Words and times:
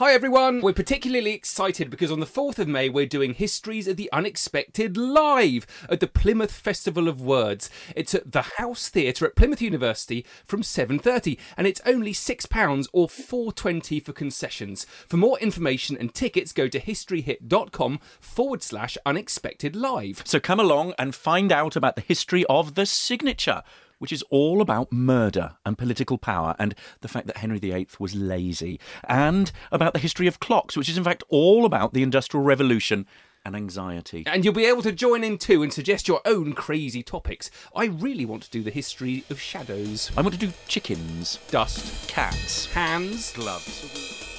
Hi 0.00 0.14
everyone! 0.14 0.62
We're 0.62 0.72
particularly 0.72 1.34
excited 1.34 1.90
because 1.90 2.10
on 2.10 2.20
the 2.20 2.26
4th 2.26 2.58
of 2.58 2.66
May 2.66 2.88
we're 2.88 3.04
doing 3.04 3.34
Histories 3.34 3.86
of 3.86 3.98
the 3.98 4.10
Unexpected 4.14 4.96
live 4.96 5.66
at 5.90 6.00
the 6.00 6.06
Plymouth 6.06 6.52
Festival 6.52 7.06
of 7.06 7.20
Words. 7.20 7.68
It's 7.94 8.14
at 8.14 8.32
the 8.32 8.40
House 8.56 8.88
Theatre 8.88 9.26
at 9.26 9.36
Plymouth 9.36 9.60
University 9.60 10.24
from 10.42 10.62
7:30 10.62 11.38
and 11.54 11.66
it's 11.66 11.82
only 11.84 12.14
6 12.14 12.46
pounds 12.46 12.88
or 12.94 13.08
4.20 13.08 14.02
for 14.02 14.14
concessions. 14.14 14.86
For 15.06 15.18
more 15.18 15.38
information 15.38 15.98
and 15.98 16.14
tickets 16.14 16.54
go 16.54 16.66
to 16.66 16.80
historyhit.com 16.80 18.00
forward 18.20 18.62
slash 18.62 18.96
unexpected 19.04 19.76
live. 19.76 20.22
So 20.24 20.40
come 20.40 20.60
along 20.60 20.94
and 20.98 21.14
find 21.14 21.52
out 21.52 21.76
about 21.76 21.96
the 21.96 22.00
history 22.00 22.46
of 22.48 22.74
the 22.74 22.86
signature, 22.86 23.62
which 24.00 24.12
is 24.12 24.24
all 24.30 24.60
about 24.60 24.90
murder 24.90 25.52
and 25.64 25.78
political 25.78 26.18
power 26.18 26.56
and 26.58 26.74
the 27.02 27.08
fact 27.08 27.28
that 27.28 27.36
Henry 27.36 27.60
VIII 27.60 27.86
was 28.00 28.16
lazy, 28.16 28.80
and 29.04 29.52
about 29.70 29.92
the 29.92 30.00
history 30.00 30.26
of 30.26 30.40
clocks, 30.40 30.76
which 30.76 30.88
is 30.88 30.98
in 30.98 31.04
fact 31.04 31.22
all 31.28 31.64
about 31.64 31.94
the 31.94 32.02
Industrial 32.02 32.42
Revolution 32.42 33.06
and 33.44 33.54
anxiety. 33.54 34.24
And 34.26 34.44
you'll 34.44 34.54
be 34.54 34.66
able 34.66 34.82
to 34.82 34.92
join 34.92 35.22
in 35.22 35.38
too 35.38 35.62
and 35.62 35.72
suggest 35.72 36.08
your 36.08 36.20
own 36.24 36.52
crazy 36.52 37.02
topics. 37.02 37.50
I 37.74 37.86
really 37.86 38.26
want 38.26 38.42
to 38.42 38.50
do 38.50 38.62
the 38.62 38.70
history 38.70 39.24
of 39.30 39.40
shadows, 39.40 40.10
I 40.16 40.22
want 40.22 40.34
to 40.34 40.46
do 40.46 40.52
chickens, 40.66 41.38
dust, 41.50 42.08
cats, 42.08 42.66
hands, 42.72 43.32
gloves. 43.32 44.29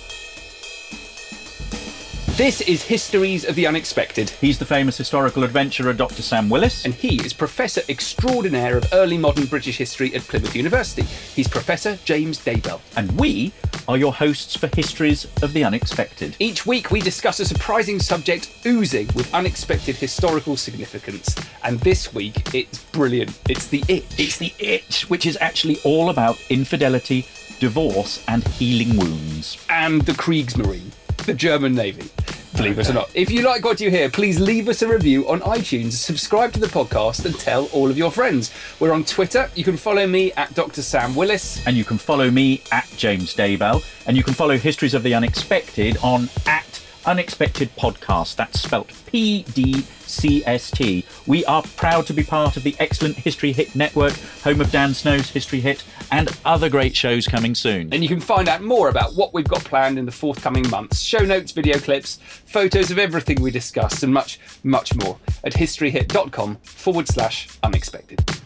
This 2.41 2.61
is 2.61 2.81
Histories 2.81 3.45
of 3.45 3.53
the 3.53 3.67
Unexpected, 3.67 4.31
He's 4.31 4.57
the 4.57 4.65
famous 4.65 4.97
historical 4.97 5.43
adventurer 5.43 5.93
Dr. 5.93 6.23
Sam 6.23 6.49
Willis. 6.49 6.85
and 6.85 6.91
he 6.95 7.23
is 7.23 7.33
Professor 7.33 7.81
Extraordinaire 7.87 8.77
of 8.77 8.91
Early 8.93 9.19
Modern 9.19 9.45
British 9.45 9.77
History 9.77 10.15
at 10.15 10.23
Plymouth 10.23 10.55
University. 10.55 11.03
He's 11.03 11.47
Professor 11.47 11.99
James 12.03 12.39
Daybell. 12.39 12.81
and 12.97 13.11
we 13.19 13.53
are 13.87 13.95
your 13.95 14.11
hosts 14.11 14.55
for 14.55 14.65
Histories 14.75 15.25
of 15.43 15.53
the 15.53 15.63
Unexpected. 15.63 16.35
Each 16.39 16.65
week 16.65 16.89
we 16.89 16.99
discuss 16.99 17.39
a 17.39 17.45
surprising 17.45 17.99
subject 17.99 18.51
oozing 18.65 19.07
with 19.13 19.31
unexpected 19.35 19.95
historical 19.95 20.57
significance. 20.57 21.35
And 21.63 21.79
this 21.81 22.11
week 22.11 22.55
it's 22.55 22.79
brilliant. 22.85 23.39
It's 23.49 23.67
the 23.67 23.83
itch. 23.87 24.05
It's 24.17 24.39
the 24.39 24.51
itch, 24.57 25.07
which 25.11 25.27
is 25.27 25.37
actually 25.41 25.77
all 25.83 26.09
about 26.09 26.39
infidelity, 26.49 27.27
divorce, 27.59 28.23
and 28.27 28.47
healing 28.47 28.97
wounds. 28.97 29.63
and 29.69 30.01
the 30.01 30.13
Kriegsmarine, 30.13 30.91
the 31.25 31.33
German 31.33 31.73
Navy. 31.75 32.09
Believe 32.57 32.79
it 32.79 32.89
or 32.89 32.93
not. 32.93 33.09
If 33.15 33.31
you 33.31 33.41
like 33.43 33.63
what 33.63 33.79
you 33.79 33.89
hear, 33.89 34.09
please 34.09 34.39
leave 34.39 34.67
us 34.67 34.81
a 34.81 34.87
review 34.87 35.27
on 35.27 35.39
iTunes, 35.39 35.93
subscribe 35.93 36.51
to 36.53 36.59
the 36.59 36.67
podcast, 36.67 37.25
and 37.25 37.33
tell 37.39 37.65
all 37.67 37.89
of 37.89 37.97
your 37.97 38.11
friends. 38.11 38.53
We're 38.79 38.91
on 38.91 39.05
Twitter. 39.05 39.49
You 39.55 39.63
can 39.63 39.77
follow 39.77 40.05
me 40.05 40.31
at 40.33 40.53
Dr. 40.53 40.81
Sam 40.81 41.15
Willis. 41.15 41.65
And 41.65 41.77
you 41.77 41.85
can 41.85 41.97
follow 41.97 42.29
me 42.29 42.61
at 42.71 42.87
James 42.97 43.35
Daybell, 43.35 43.83
and 44.05 44.17
you 44.17 44.23
can 44.23 44.33
follow 44.33 44.57
Histories 44.57 44.93
of 44.93 45.01
the 45.01 45.13
Unexpected 45.13 45.97
on 46.03 46.29
at 46.45 46.83
Unexpected 47.05 47.75
Podcast. 47.77 48.35
That's 48.35 48.61
spelt 48.61 48.91
P 49.07 49.43
D 49.53 49.85
C 50.11 50.43
S 50.45 50.69
T. 50.69 51.05
We 51.25 51.45
are 51.45 51.63
proud 51.77 52.05
to 52.07 52.13
be 52.13 52.23
part 52.23 52.57
of 52.57 52.63
the 52.63 52.75
excellent 52.79 53.15
History 53.15 53.51
Hit 53.51 53.75
Network, 53.75 54.13
home 54.43 54.61
of 54.61 54.71
Dan 54.71 54.93
Snow's 54.93 55.29
History 55.29 55.59
Hit, 55.59 55.83
and 56.11 56.29
other 56.45 56.69
great 56.69 56.95
shows 56.95 57.27
coming 57.27 57.55
soon. 57.55 57.93
And 57.93 58.03
you 58.03 58.09
can 58.09 58.19
find 58.19 58.49
out 58.49 58.61
more 58.61 58.89
about 58.89 59.15
what 59.15 59.33
we've 59.33 59.47
got 59.47 59.63
planned 59.63 59.97
in 59.97 60.05
the 60.05 60.11
forthcoming 60.11 60.69
months 60.69 60.99
show 60.99 61.19
notes, 61.19 61.51
video 61.51 61.77
clips, 61.77 62.19
photos 62.21 62.91
of 62.91 62.99
everything 62.99 63.41
we 63.41 63.51
discussed, 63.51 64.03
and 64.03 64.13
much, 64.13 64.39
much 64.63 64.93
more 64.95 65.17
at 65.43 65.53
historyhit.com 65.53 66.57
forward 66.57 67.07
slash 67.07 67.47
unexpected. 67.63 68.40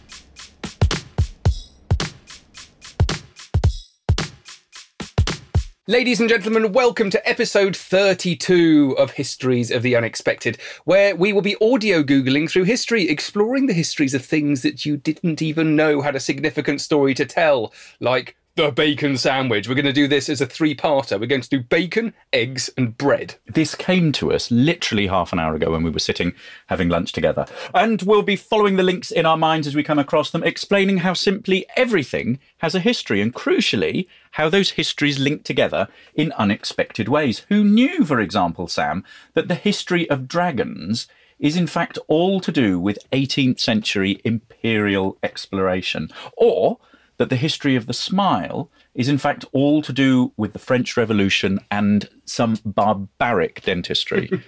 Ladies 5.87 6.19
and 6.19 6.27
gentlemen, 6.27 6.71
welcome 6.71 7.11
to 7.11 7.29
episode 7.29 7.77
32 7.77 8.95
of 8.97 9.11
Histories 9.11 9.69
of 9.69 9.83
the 9.83 9.95
Unexpected, 9.95 10.57
where 10.85 11.15
we 11.15 11.31
will 11.31 11.43
be 11.43 11.55
audio 11.61 12.01
Googling 12.01 12.49
through 12.49 12.63
history, 12.63 13.07
exploring 13.07 13.67
the 13.67 13.73
histories 13.73 14.15
of 14.15 14.25
things 14.25 14.63
that 14.63 14.83
you 14.83 14.97
didn't 14.97 15.43
even 15.43 15.75
know 15.75 16.01
had 16.01 16.15
a 16.15 16.19
significant 16.19 16.81
story 16.81 17.13
to 17.13 17.23
tell, 17.23 17.71
like 17.99 18.35
the 18.55 18.71
bacon 18.71 19.17
sandwich. 19.17 19.67
We're 19.67 19.75
going 19.75 19.83
to 19.85 19.91
do 19.91 20.07
this 20.07 20.29
as 20.29 20.39
a 20.39 20.45
three 20.45 20.73
parter. 20.73 21.19
We're 21.19 21.25
going 21.25 21.41
to 21.41 21.49
do 21.49 21.59
bacon, 21.59 22.13
eggs, 22.31 22.69
and 22.77 22.97
bread. 22.97 23.35
This 23.47 23.75
came 23.75 24.13
to 24.13 24.31
us 24.31 24.49
literally 24.49 25.07
half 25.07 25.33
an 25.33 25.39
hour 25.39 25.55
ago 25.55 25.71
when 25.71 25.83
we 25.83 25.89
were 25.89 25.99
sitting 25.99 26.33
having 26.67 26.87
lunch 26.87 27.11
together. 27.11 27.45
And 27.73 28.01
we'll 28.03 28.21
be 28.21 28.37
following 28.37 28.77
the 28.77 28.83
links 28.83 29.11
in 29.11 29.25
our 29.25 29.35
minds 29.35 29.67
as 29.67 29.75
we 29.75 29.83
come 29.83 29.99
across 29.99 30.31
them, 30.31 30.41
explaining 30.41 30.99
how 30.99 31.13
simply 31.13 31.65
everything 31.75 32.39
has 32.59 32.73
a 32.73 32.79
history 32.79 33.19
and 33.19 33.33
crucially, 33.33 34.07
how 34.31 34.47
those 34.47 34.71
histories 34.71 35.19
link 35.19 35.43
together 35.43 35.89
in 36.13 36.31
unexpected 36.33 37.09
ways. 37.09 37.45
Who 37.49 37.61
knew, 37.61 38.05
for 38.05 38.21
example, 38.21 38.69
Sam, 38.69 39.03
that 39.33 39.49
the 39.49 39.55
history 39.55 40.09
of 40.09 40.29
dragons 40.29 41.09
is 41.39 41.57
in 41.57 41.67
fact 41.67 41.99
all 42.07 42.39
to 42.39 42.53
do 42.53 42.79
with 42.79 42.99
18th 43.11 43.59
century 43.59 44.21
imperial 44.23 45.17
exploration? 45.21 46.09
Or 46.37 46.79
that 47.17 47.29
the 47.29 47.35
history 47.35 47.75
of 47.75 47.85
the 47.85 47.93
smile 47.93 48.69
is 48.93 49.09
in 49.09 49.17
fact 49.17 49.45
all 49.51 49.81
to 49.81 49.91
do 49.93 50.31
with 50.37 50.53
the 50.53 50.59
French 50.59 50.95
Revolution 50.97 51.59
and 51.69 52.09
some 52.25 52.57
barbaric 52.65 53.61
dentistry. 53.63 54.29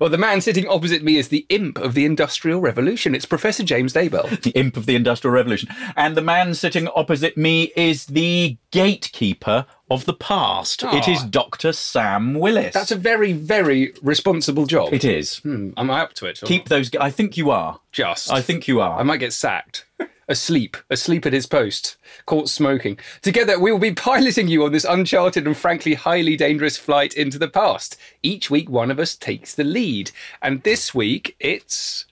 Well, 0.00 0.10
the 0.10 0.18
man 0.18 0.40
sitting 0.42 0.66
opposite 0.68 1.02
me 1.02 1.16
is 1.16 1.28
the 1.28 1.46
imp 1.48 1.78
of 1.78 1.94
the 1.94 2.04
Industrial 2.04 2.60
Revolution. 2.60 3.14
It's 3.14 3.24
Professor 3.24 3.62
James 3.62 3.92
Daybell. 3.94 4.42
the 4.42 4.50
imp 4.50 4.76
of 4.76 4.84
the 4.86 4.94
Industrial 4.94 5.32
Revolution. 5.32 5.68
And 5.96 6.16
the 6.16 6.22
man 6.22 6.54
sitting 6.54 6.88
opposite 6.94 7.36
me 7.36 7.72
is 7.76 8.06
the 8.06 8.58
gatekeeper 8.70 9.66
of 9.90 10.04
the 10.04 10.12
past. 10.14 10.82
It 10.84 11.08
is. 11.08 11.22
Dr. 11.22 11.72
Sam 11.72 12.34
Willis. 12.34 12.74
That's 12.74 12.90
a 12.90 12.96
very, 12.96 13.32
very 13.32 13.92
responsible 14.02 14.66
job. 14.66 14.92
It 14.92 15.04
is. 15.04 15.38
Hmm, 15.38 15.70
am 15.76 15.90
I 15.90 16.00
up 16.02 16.12
to 16.14 16.26
it? 16.26 16.40
Keep 16.44 16.68
those. 16.68 16.94
I 16.96 17.10
think 17.10 17.36
you 17.36 17.50
are. 17.50 17.80
just. 17.92 18.30
I 18.30 18.42
think 18.42 18.68
you 18.68 18.80
are. 18.80 18.98
I 18.98 19.02
might 19.02 19.18
get 19.18 19.32
sacked. 19.32 19.86
Asleep, 20.28 20.76
asleep 20.90 21.24
at 21.24 21.32
his 21.32 21.46
post, 21.46 21.96
caught 22.26 22.48
smoking. 22.48 22.98
Together, 23.22 23.60
we 23.60 23.70
will 23.70 23.78
be 23.78 23.92
piloting 23.92 24.48
you 24.48 24.64
on 24.64 24.72
this 24.72 24.84
uncharted 24.84 25.46
and 25.46 25.56
frankly 25.56 25.94
highly 25.94 26.36
dangerous 26.36 26.76
flight 26.76 27.14
into 27.14 27.38
the 27.38 27.46
past. 27.48 27.96
Each 28.24 28.50
week, 28.50 28.68
one 28.68 28.90
of 28.90 28.98
us 28.98 29.14
takes 29.14 29.54
the 29.54 29.62
lead. 29.62 30.10
And 30.42 30.62
this 30.64 30.92
week, 30.92 31.36
it's. 31.38 32.06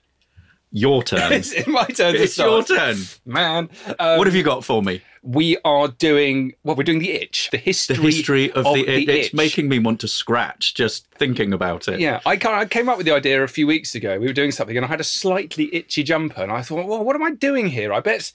Your 0.71 1.03
turn. 1.03 1.31
It's 1.33 1.67
my 1.67 1.85
turn 1.85 2.13
to 2.15 2.23
it's 2.23 2.37
your 2.37 2.63
turn. 2.63 2.97
Man. 3.25 3.69
um, 3.99 4.17
What 4.17 4.27
have 4.27 4.35
you 4.35 4.43
got 4.43 4.63
for 4.63 4.81
me? 4.81 5.01
We 5.25 5.57
are 5.65 5.87
doing. 5.87 6.53
Well, 6.63 6.75
we're 6.75 6.83
doing 6.83 6.99
the 6.99 7.11
itch. 7.11 7.49
The 7.51 7.57
history, 7.57 7.95
The 7.95 8.01
history 8.03 8.51
of, 8.51 8.63
the, 8.63 8.81
it, 8.87 9.09
It's 9.09 9.27
itch. 9.27 9.33
making 9.33 9.67
me 9.67 9.79
want 9.79 9.99
to 10.01 10.07
scratch 10.07 10.75
just 10.75 11.07
thinking 11.15 11.51
about 11.51 11.87
it. 11.87 11.99
Yeah, 11.99 12.19
I, 12.25 12.39
I 12.43 12.65
came 12.65 12.89
up 12.89 12.97
with 12.97 13.07
the 13.07 13.13
idea 13.13 13.43
a 13.43 13.47
few 13.47 13.65
weeks 13.65 13.95
ago. 13.95 14.19
We 14.19 14.27
were 14.27 14.33
doing 14.33 14.51
something 14.51 14.77
and 14.77 14.85
I 14.85 14.89
had 14.89 15.01
a 15.01 15.05
slightly 15.05 15.73
itchy 15.73 16.03
jumper, 16.03 16.43
and 16.43 16.51
I 16.51 16.61
thought, 16.61 16.87
well, 16.87 17.03
what 17.03 17.15
am 17.15 17.23
I 17.23 17.31
doing 17.31 17.67
here? 17.67 17.91
I 17.91 18.01
bet 18.01 18.31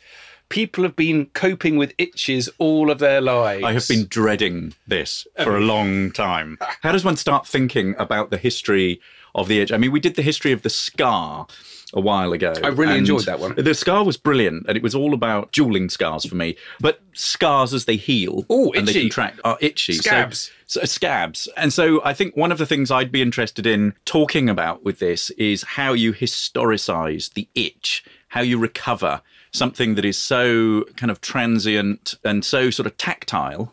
people 0.49 0.83
have 0.83 0.97
been 0.97 1.27
coping 1.27 1.77
with 1.77 1.95
itches 1.97 2.49
all 2.59 2.91
of 2.91 2.99
their 2.99 3.21
lives. 3.21 3.63
I 3.63 3.73
have 3.73 3.87
been 3.87 4.07
dreading 4.09 4.75
this 4.87 5.27
for 5.45 5.57
a 5.57 5.61
long 5.61 6.11
time. 6.11 6.59
How 6.83 6.91
does 6.91 7.05
one 7.05 7.17
start 7.17 7.47
thinking 7.47 7.95
about 7.99 8.31
the 8.31 8.37
history 8.37 9.01
of 9.35 9.49
the 9.49 9.61
itch? 9.61 9.73
I 9.73 9.77
mean, 9.77 9.93
we 9.93 10.01
did 10.01 10.17
the 10.17 10.23
history 10.23 10.53
of 10.53 10.63
the 10.63 10.71
scar 10.71 11.47
a 11.93 12.01
while 12.01 12.33
ago. 12.33 12.53
I 12.63 12.69
really 12.69 12.99
enjoyed 12.99 13.25
that 13.25 13.41
one. 13.41 13.55
The 13.57 13.75
scar 13.75 14.05
was 14.05 14.17
brilliant, 14.17 14.67
and 14.69 14.77
it 14.77 14.83
was 14.83 14.95
all 14.95 15.13
about 15.13 15.53
dueling 15.53 15.89
scars 15.89 16.25
for 16.25 16.37
me. 16.37 16.57
But 16.81 17.01
scars 17.15 17.75
as 17.75 17.85
they 17.87 17.97
heal 17.97 18.45
Ooh, 18.51 18.73
and 18.73 18.87
they 18.87 18.93
contract 18.93 19.41
are 19.45 19.59
itchy. 19.61 19.95
So- 19.95 20.03
Scabs. 20.03 20.51
so, 20.67 20.85
scabs. 20.85 21.49
And 21.57 21.73
so 21.73 22.01
I 22.05 22.15
think 22.15 22.37
one 22.37 22.53
of 22.53 22.59
the 22.59 22.67
things 22.67 22.91
I'd 22.91 23.11
be 23.13 23.23
interested 23.23 23.67
in 23.67 23.95
talking 24.05 24.49
about 24.49 24.85
with 24.85 24.99
this 25.01 25.31
is 25.31 25.63
how 25.63 25.93
you 25.93 26.13
historicize 26.13 27.33
the 27.35 27.49
itch, 27.55 28.05
how 28.29 28.41
you 28.43 28.59
recover 28.59 29.23
something 29.53 29.97
that 29.97 30.05
is 30.05 30.17
so 30.17 30.85
kind 30.97 31.11
of 31.11 31.21
transient 31.21 32.15
and 32.25 32.45
so 32.45 32.71
sort 32.71 32.87
of 32.87 32.97
tactile. 32.97 33.73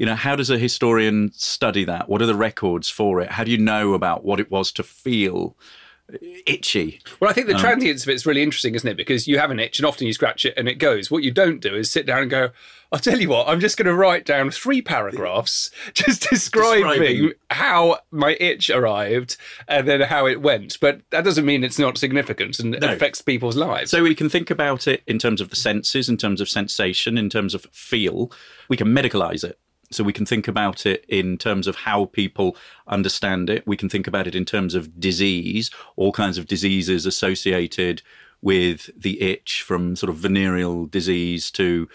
You 0.00 0.06
know, 0.06 0.14
how 0.14 0.34
does 0.34 0.48
a 0.48 0.56
historian 0.56 1.30
study 1.34 1.84
that? 1.84 2.08
What 2.08 2.22
are 2.22 2.26
the 2.26 2.34
records 2.34 2.88
for 2.88 3.20
it? 3.20 3.32
How 3.32 3.44
do 3.44 3.50
you 3.50 3.58
know 3.58 3.92
about 3.92 4.24
what 4.24 4.40
it 4.40 4.50
was 4.50 4.72
to 4.72 4.82
feel 4.82 5.58
itchy? 6.46 7.00
Well, 7.20 7.28
I 7.30 7.34
think 7.34 7.48
the 7.48 7.54
Um, 7.54 7.60
transience 7.60 8.02
of 8.04 8.08
it's 8.08 8.24
really 8.24 8.42
interesting, 8.42 8.74
isn't 8.74 8.88
it? 8.88 8.96
Because 8.96 9.28
you 9.28 9.38
have 9.38 9.50
an 9.50 9.60
itch 9.60 9.78
and 9.78 9.84
often 9.84 10.06
you 10.06 10.14
scratch 10.14 10.46
it 10.46 10.54
and 10.56 10.68
it 10.68 10.76
goes. 10.78 11.10
What 11.10 11.22
you 11.22 11.30
don't 11.30 11.60
do 11.60 11.74
is 11.76 11.90
sit 11.90 12.06
down 12.06 12.22
and 12.22 12.30
go, 12.30 12.48
I'll 12.90 12.98
tell 12.98 13.20
you 13.20 13.28
what, 13.28 13.46
I'm 13.46 13.60
just 13.60 13.76
going 13.76 13.86
to 13.88 13.94
write 13.94 14.24
down 14.24 14.50
three 14.50 14.80
paragraphs 14.80 15.70
just 15.94 16.30
describing 16.30 16.82
Describing. 16.88 17.32
how 17.50 17.98
my 18.10 18.36
itch 18.40 18.70
arrived 18.70 19.36
and 19.68 19.86
then 19.86 20.00
how 20.00 20.26
it 20.26 20.40
went. 20.40 20.78
But 20.80 21.02
that 21.10 21.24
doesn't 21.24 21.44
mean 21.44 21.62
it's 21.62 21.78
not 21.78 21.98
significant 21.98 22.58
and 22.58 22.74
it 22.74 22.80
No. 22.80 22.90
affects 22.90 23.20
people's 23.20 23.56
lives. 23.56 23.90
So 23.90 24.02
we 24.02 24.14
can 24.14 24.30
think 24.30 24.50
about 24.50 24.88
it 24.88 25.02
in 25.06 25.18
terms 25.18 25.42
of 25.42 25.50
the 25.50 25.56
senses, 25.56 26.08
in 26.08 26.16
terms 26.16 26.40
of 26.40 26.48
sensation, 26.48 27.18
in 27.18 27.28
terms 27.28 27.54
of 27.54 27.66
feel. 27.70 28.32
We 28.70 28.78
can 28.78 28.88
medicalize 28.88 29.44
it. 29.44 29.58
So 29.92 30.04
we 30.04 30.12
can 30.12 30.24
think 30.24 30.46
about 30.46 30.86
it 30.86 31.04
in 31.08 31.36
terms 31.36 31.66
of 31.66 31.74
how 31.74 32.04
people 32.06 32.56
understand 32.86 33.50
it. 33.50 33.66
We 33.66 33.76
can 33.76 33.88
think 33.88 34.06
about 34.06 34.26
it 34.28 34.36
in 34.36 34.44
terms 34.44 34.74
of 34.74 35.00
disease, 35.00 35.70
all 35.96 36.12
kinds 36.12 36.38
of 36.38 36.46
diseases 36.46 37.06
associated 37.06 38.02
with 38.42 38.88
the 38.96 39.20
itch, 39.20 39.62
from 39.62 39.96
sort 39.96 40.08
of 40.08 40.16
venereal 40.16 40.86
disease 40.86 41.50
to 41.50 41.88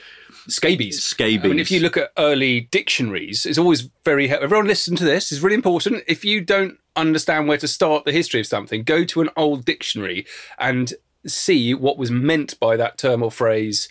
scabies. 0.48 1.04
Scabies. 1.04 1.46
I 1.46 1.48
mean, 1.48 1.60
if 1.60 1.72
you 1.72 1.80
look 1.80 1.98
at 1.98 2.12
early 2.18 2.62
dictionaries, 2.62 3.46
it's 3.46 3.58
always 3.58 3.90
very. 4.04 4.30
Everyone 4.30 4.68
listen 4.68 4.96
to 4.98 5.06
this. 5.06 5.32
It's 5.32 5.42
really 5.42 5.56
important. 5.56 6.04
If 6.08 6.24
you 6.24 6.42
don't 6.42 6.78
understand 6.96 7.48
where 7.48 7.58
to 7.58 7.68
start 7.68 8.06
the 8.06 8.12
history 8.12 8.42
of 8.42 8.48
something, 8.48 8.84
go 8.84 9.06
to 9.06 9.22
an 9.22 9.30
old 9.36 9.66
dictionary 9.66 10.26
and 10.60 10.94
see 11.26 11.74
what 11.74 11.98
was 11.98 12.12
meant 12.12 12.60
by 12.60 12.78
that 12.78 12.98
term 12.98 13.24
or 13.24 13.32
phrase 13.32 13.90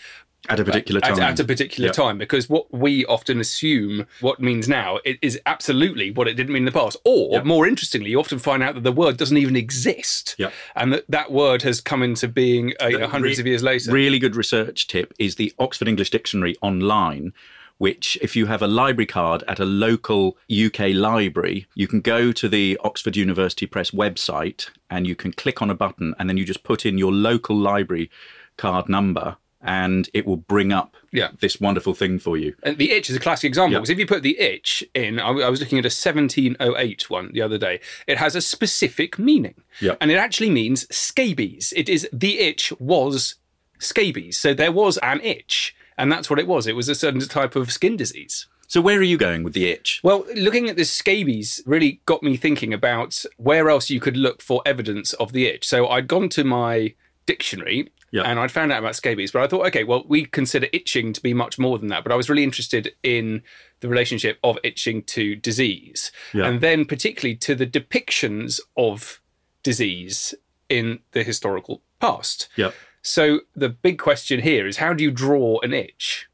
at 0.49 0.61
a 0.61 0.65
particular 0.65 1.01
at, 1.05 1.11
time. 1.15 1.21
at 1.23 1.41
a 1.41 1.45
particular 1.45 1.87
Yep. 1.89 1.95
time 1.95 2.19
because 2.19 2.49
what 2.49 2.73
we 2.73 3.05
often 3.07 3.41
assume 3.41 4.07
what 4.21 4.41
means 4.41 4.69
now 4.69 4.99
it 5.05 5.19
is 5.23 5.41
absolutely 5.47 6.11
what 6.11 6.29
it 6.29 6.35
didn't 6.35 6.53
mean 6.53 6.63
in 6.63 6.67
the 6.67 6.73
past 6.73 6.97
or 7.05 7.33
Yep. 7.33 7.45
more 7.45 7.67
interestingly 7.67 8.11
you 8.11 8.21
often 8.21 8.39
find 8.39 8.63
out 8.63 8.75
that 8.75 8.85
the 8.85 8.93
word 8.93 9.17
doesn't 9.17 9.37
even 9.37 9.57
exist 9.57 10.35
Yep. 10.39 10.53
and 10.77 10.93
that 10.93 11.05
that 11.09 11.31
word 11.33 11.63
has 11.63 11.81
come 11.81 12.03
into 12.03 12.29
being 12.29 12.73
uh, 12.83 12.87
you 12.89 12.99
know, 12.99 13.07
hundreds 13.09 13.39
Re- 13.39 13.43
of 13.43 13.47
years 13.47 13.63
later 13.63 13.91
Really 13.93 14.19
good 14.19 14.37
research 14.37 14.87
tip 14.87 15.13
is 15.19 15.37
the 15.37 15.53
Oxford 15.59 15.89
English 15.89 16.11
Dictionary 16.11 16.57
online. 16.61 17.33
Which, 17.79 18.17
if 18.23 18.37
you 18.37 18.47
have 18.47 18.63
a 18.63 18.69
library 18.69 19.05
card 19.07 19.43
at 19.49 19.59
a 19.59 19.65
local 19.65 20.39
UK 20.49 20.91
library, 20.95 21.67
you 21.75 21.89
can 21.89 22.01
go 22.01 22.31
to 22.31 22.49
the 22.49 22.79
Oxford 22.85 23.17
University 23.17 23.67
Press 23.67 23.91
website 23.91 24.71
and 24.89 25.09
you 25.09 25.17
can 25.17 25.33
click 25.33 25.61
on 25.61 25.71
a 25.71 25.75
button 25.75 26.15
and 26.17 26.29
then 26.31 26.37
you 26.37 26.45
just 26.45 26.63
put 26.63 26.87
in 26.87 26.99
your 26.99 27.13
local 27.13 27.57
library 27.57 28.11
card 28.57 28.89
number 28.89 29.37
and 29.65 30.09
it 30.15 30.27
will 30.27 30.37
bring 30.37 30.73
up 30.73 30.95
Yeah. 31.13 31.31
this 31.41 31.61
wonderful 31.61 31.95
thing 31.95 32.19
for 32.19 32.37
you. 32.37 32.55
And 32.63 32.77
the 32.79 32.93
itch 32.93 33.09
is 33.11 33.17
a 33.17 33.21
classic 33.21 33.49
example 33.49 33.79
because 33.79 33.91
if 33.91 33.99
you 33.99 34.07
put 34.07 34.23
the 34.23 34.39
itch 34.39 34.85
in, 34.95 35.19
I, 35.19 35.29
I 35.31 35.49
was 35.49 35.61
looking 35.61 35.79
at 35.79 35.85
a 35.85 35.91
1708 35.91 37.11
one 37.11 37.33
the 37.33 37.43
other 37.43 37.59
day. 37.59 37.81
It 38.07 38.19
has 38.19 38.37
a 38.37 38.41
specific 38.41 39.19
meaning, 39.19 39.55
Yep. 39.81 39.99
and 40.01 40.11
it 40.11 40.17
actually 40.17 40.51
means 40.51 40.87
scabies. 40.95 41.73
It 41.77 41.89
is 41.89 42.09
the 42.13 42.39
itch 42.41 42.73
was 42.79 43.37
scabies, 43.79 44.39
so 44.39 44.55
there 44.55 44.73
was 44.73 44.99
an 44.99 45.21
itch, 45.23 45.75
and 45.99 46.11
that's 46.13 46.31
what 46.31 46.39
it 46.39 46.47
was. 46.47 46.67
It 46.67 46.77
was 46.77 46.89
a 46.89 46.95
certain 46.95 47.21
type 47.21 47.57
of 47.57 47.73
skin 47.73 47.97
disease. 47.97 48.47
So, 48.67 48.81
where 48.81 48.99
are 48.99 49.03
you 49.03 49.19
going 49.19 49.43
with 49.45 49.53
the 49.53 49.67
itch? 49.67 50.01
Well, 50.03 50.25
looking 50.35 50.69
at 50.71 50.77
this 50.77 50.91
scabies 50.91 51.63
really 51.67 52.01
got 52.07 52.23
me 52.23 52.37
thinking 52.37 52.73
about 52.73 53.25
where 53.37 53.69
else 53.69 53.91
you 53.91 54.01
could 54.01 54.17
look 54.17 54.41
for 54.41 54.63
evidence 54.65 55.13
of 55.15 55.33
the 55.33 55.47
itch. 55.47 55.65
So 55.67 55.87
I'd 55.89 56.09
gone 56.09 56.29
to 56.31 56.45
my 56.45 56.95
dictionary 57.27 57.91
Yeah. 58.15 58.23
and 58.31 58.39
I'd 58.39 58.53
found 58.53 58.71
out 58.73 58.79
about 58.79 58.95
scabies, 58.97 59.33
but 59.33 59.43
I 59.43 59.47
thought, 59.49 59.67
okay, 59.67 59.83
well, 59.85 60.05
we 60.07 60.25
consider 60.25 60.69
itching 60.73 61.13
to 61.13 61.21
be 61.21 61.35
much 61.35 61.59
more 61.59 61.79
than 61.79 61.89
that. 61.89 62.05
But 62.05 62.13
I 62.13 62.17
was 62.17 62.29
really 62.31 62.45
interested 62.45 62.95
in 63.03 63.43
the 63.81 63.89
relationship 63.89 64.39
of 64.45 64.57
itching 64.63 65.03
to 65.15 65.35
disease, 65.37 66.13
Yeah. 66.33 66.47
and 66.47 66.61
then 66.61 66.85
particularly 66.85 67.35
to 67.39 67.55
the 67.55 67.67
depictions 67.67 68.61
of 68.77 69.21
disease 69.65 70.35
in 70.69 71.01
the 71.13 71.23
historical 71.25 71.83
past. 72.01 72.49
Yep. 72.57 72.75
So 73.03 73.41
the 73.55 73.69
big 73.69 73.99
question 73.99 74.41
here 74.41 74.67
is 74.67 74.77
how 74.79 74.93
do 74.95 75.03
you 75.05 75.11
draw 75.11 75.59
an 75.63 75.73
itch? 75.75 76.27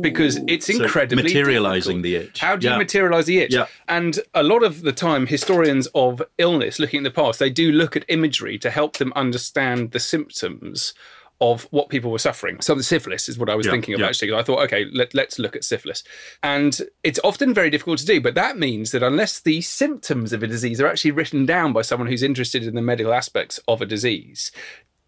Because 0.00 0.40
it's 0.48 0.66
So 0.74 0.82
incredibly 0.84 1.22
materialising 1.24 2.00
difficult. 2.00 2.22
the 2.24 2.28
itch. 2.30 2.40
How 2.40 2.56
do 2.56 2.66
you 2.66 2.78
materialize 2.78 3.26
the 3.26 3.38
itch? 3.40 3.52
Yeah. 3.52 3.66
And 3.86 4.18
a 4.32 4.42
lot 4.42 4.62
of 4.62 4.80
the 4.82 4.92
time, 4.92 5.26
historians 5.26 5.86
of 5.94 6.22
illness 6.38 6.78
looking 6.78 7.00
at 7.00 7.04
the 7.04 7.10
past, 7.22 7.38
they 7.38 7.50
do 7.50 7.70
look 7.70 7.94
at 7.94 8.04
imagery 8.08 8.58
to 8.60 8.70
help 8.70 8.96
them 8.96 9.12
understand 9.14 9.90
the 9.92 10.00
symptoms 10.00 10.94
of 11.40 11.64
what 11.70 11.90
people 11.90 12.10
were 12.10 12.18
suffering. 12.18 12.60
So 12.60 12.74
the 12.74 12.82
syphilis 12.82 13.28
is 13.28 13.38
what 13.38 13.50
I 13.50 13.54
was 13.54 13.66
Yeah, 13.66 13.72
thinking 13.72 13.94
of 13.94 14.00
yeah. 14.00 14.06
actually. 14.06 14.32
I 14.32 14.42
thought, 14.42 14.62
okay, 14.64 14.86
let, 14.92 15.14
let's 15.14 15.38
look 15.38 15.54
at 15.54 15.64
syphilis. 15.64 16.02
And 16.42 16.80
it's 17.04 17.20
often 17.22 17.52
very 17.52 17.68
difficult 17.68 17.98
to 17.98 18.06
do, 18.06 18.20
but 18.20 18.34
that 18.34 18.58
means 18.58 18.90
that 18.92 19.02
unless 19.02 19.40
the 19.40 19.60
symptoms 19.60 20.32
of 20.32 20.42
a 20.42 20.46
disease 20.46 20.80
are 20.80 20.86
actually 20.86 21.10
written 21.10 21.44
down 21.44 21.72
by 21.72 21.82
someone 21.82 22.08
who's 22.08 22.22
interested 22.22 22.64
in 22.64 22.74
the 22.74 22.82
medical 22.82 23.12
aspects 23.12 23.60
of 23.68 23.82
a 23.82 23.86
disease, 23.86 24.50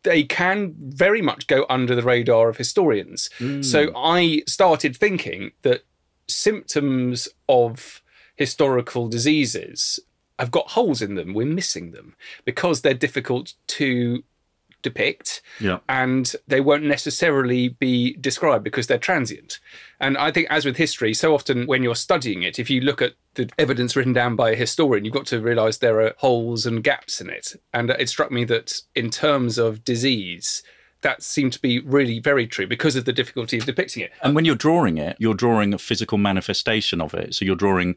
they 0.03 0.23
can 0.23 0.75
very 0.79 1.23
much 1.23 1.47
go 1.47 1.65
under 1.71 1.95
the 1.95 2.03
radar 2.03 2.49
of 2.49 2.59
historians. 2.59 3.31
Mm. 3.39 3.65
So 3.65 3.91
I 3.97 4.43
started 4.47 4.97
thinking 4.97 5.53
that 5.63 5.85
symptoms 6.29 7.29
of 7.49 8.03
historical 8.37 9.09
diseases 9.09 9.99
have 10.39 10.51
got 10.51 10.71
holes 10.71 11.03
in 11.03 11.15
them. 11.15 11.35
We're 11.35 11.47
missing 11.47 11.91
them 11.91 12.15
because 12.45 12.83
they're 12.83 12.95
difficult 12.95 13.55
to 13.69 14.23
depict 14.83 15.43
Yeah. 15.61 15.79
and 15.89 16.35
they 16.47 16.61
won't 16.61 16.85
necessarily 16.85 17.69
be 17.69 18.15
described 18.15 18.65
because 18.65 18.87
they're 18.87 18.99
transient. 18.99 19.59
And 20.01 20.17
I 20.17 20.31
think, 20.31 20.47
as 20.51 20.65
with 20.65 20.77
history, 20.77 21.15
so 21.15 21.35
often 21.35 21.67
when 21.67 21.83
you're 21.83 21.95
studying 21.97 22.43
it, 22.43 22.59
if 22.59 22.71
you 22.71 22.81
look 22.81 23.03
at 23.03 23.15
the 23.35 23.49
evidence 23.59 23.97
written 23.97 24.13
down 24.13 24.37
by 24.37 24.51
a 24.51 24.57
historian, 24.57 25.05
you've 25.05 25.15
got 25.15 25.27
to 25.27 25.41
realize 25.41 25.79
there 25.79 26.01
are 26.01 26.15
holes 26.19 26.67
and 26.67 26.85
gaps 26.85 27.21
in 27.21 27.29
it. 27.31 27.55
And 27.75 27.91
it 27.91 28.09
struck 28.09 28.31
me 28.31 28.45
that 28.47 28.81
in 28.95 29.11
terms 29.11 29.59
of 29.59 29.85
disease, 29.85 30.63
that 31.03 31.23
seemed 31.23 31.53
to 31.53 31.61
be 31.61 31.79
really 31.81 32.19
very 32.19 32.47
true 32.47 32.67
because 32.67 32.97
of 32.97 33.05
the 33.05 33.13
difficulty 33.13 33.59
of 33.59 33.65
depicting 33.65 34.03
it. 34.03 34.11
And 34.23 34.35
when 34.35 34.45
you're 34.45 34.55
drawing 34.57 34.99
it, 34.99 35.17
you're 35.21 35.35
drawing 35.35 35.73
a 35.75 35.79
physical 35.79 36.19
manifestation 36.19 37.01
of 37.01 37.15
it. 37.15 37.35
So 37.35 37.45
you're 37.45 37.55
drawing 37.57 37.97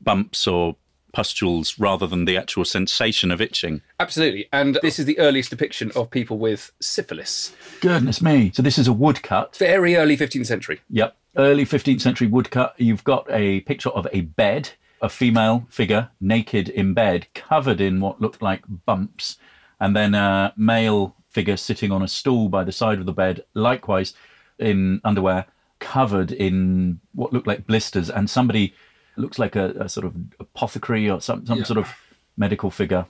bumps 0.00 0.46
or 0.46 0.76
pustules 1.12 1.78
rather 1.78 2.06
than 2.06 2.24
the 2.24 2.36
actual 2.36 2.64
sensation 2.64 3.30
of 3.30 3.40
itching. 3.40 3.82
Absolutely. 3.98 4.48
And 4.52 4.78
this 4.82 4.98
is 4.98 5.06
the 5.06 5.18
earliest 5.18 5.50
depiction 5.50 5.90
of 5.94 6.10
people 6.10 6.38
with 6.38 6.72
syphilis. 6.80 7.54
Goodness 7.80 8.20
me. 8.22 8.52
So 8.54 8.62
this 8.62 8.78
is 8.78 8.88
a 8.88 8.92
woodcut. 8.92 9.56
Very 9.56 9.96
early 9.96 10.16
15th 10.16 10.46
century. 10.46 10.80
Yep. 10.90 11.16
Early 11.36 11.64
15th 11.64 12.00
century 12.00 12.26
woodcut. 12.26 12.74
You've 12.76 13.04
got 13.04 13.26
a 13.30 13.60
picture 13.60 13.90
of 13.90 14.06
a 14.12 14.22
bed, 14.22 14.70
a 15.00 15.08
female 15.08 15.66
figure 15.70 16.10
naked 16.20 16.68
in 16.68 16.94
bed, 16.94 17.26
covered 17.34 17.80
in 17.80 18.00
what 18.00 18.20
looked 18.20 18.42
like 18.42 18.62
bumps, 18.86 19.36
and 19.78 19.94
then 19.94 20.14
a 20.14 20.52
male 20.56 21.14
figure 21.28 21.56
sitting 21.56 21.92
on 21.92 22.02
a 22.02 22.08
stool 22.08 22.48
by 22.48 22.64
the 22.64 22.72
side 22.72 22.98
of 22.98 23.06
the 23.06 23.12
bed, 23.12 23.44
likewise 23.54 24.14
in 24.58 25.00
underwear, 25.04 25.46
covered 25.78 26.32
in 26.32 27.00
what 27.14 27.32
looked 27.32 27.46
like 27.46 27.66
blisters, 27.66 28.10
and 28.10 28.28
somebody 28.28 28.74
looks 29.20 29.38
like 29.38 29.56
a, 29.56 29.70
a 29.78 29.88
sort 29.88 30.06
of 30.06 30.14
apothecary 30.38 31.08
or 31.10 31.20
some, 31.20 31.46
some 31.46 31.64
sort 31.64 31.78
of 31.78 31.88
medical 32.36 32.70
figure. 32.70 33.06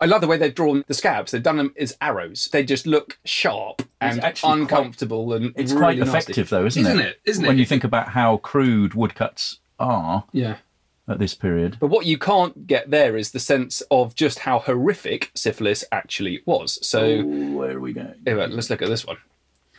I 0.00 0.06
love 0.06 0.20
the 0.20 0.28
way 0.28 0.36
they've 0.36 0.54
drawn 0.54 0.84
the 0.86 0.94
scabs. 0.94 1.32
They've 1.32 1.42
done 1.42 1.56
them 1.56 1.74
as 1.76 1.96
arrows. 2.00 2.48
They 2.52 2.62
just 2.64 2.86
look 2.86 3.18
sharp 3.24 3.82
and 4.00 4.22
actually 4.22 4.48
quite- 4.50 4.60
uncomfortable 4.60 5.32
and 5.32 5.52
It's 5.56 5.72
really 5.72 5.96
quite 5.96 5.98
nasty. 5.98 6.10
effective, 6.32 6.48
though, 6.50 6.66
isn't, 6.66 6.80
Isn't 6.86 7.00
it? 7.00 7.20
Isn't 7.24 7.44
it? 7.44 7.48
when 7.48 7.58
you 7.58 7.64
think 7.66 7.82
about 7.82 8.10
how 8.10 8.36
crude 8.36 8.94
woodcuts 8.94 9.58
are 9.80 10.24
Yeah. 10.32 10.58
at 11.08 11.18
this 11.18 11.34
period. 11.34 11.78
But 11.80 11.88
what 11.88 12.06
you 12.06 12.16
can't 12.16 12.66
get 12.68 12.90
there 12.90 13.16
is 13.16 13.32
the 13.32 13.40
sense 13.40 13.80
of 13.90 14.14
just 14.14 14.40
how 14.40 14.60
horrific 14.60 15.32
syphilis 15.34 15.84
actually 15.90 16.42
was. 16.46 16.78
So 16.86 17.00
oh, 17.02 17.24
Where 17.56 17.76
are 17.76 17.80
we 17.80 17.92
going? 17.92 18.14
anyway, 18.24 18.46
let's 18.48 18.70
look 18.70 18.82
at 18.82 18.88
this 18.88 19.04
one. 19.04 19.16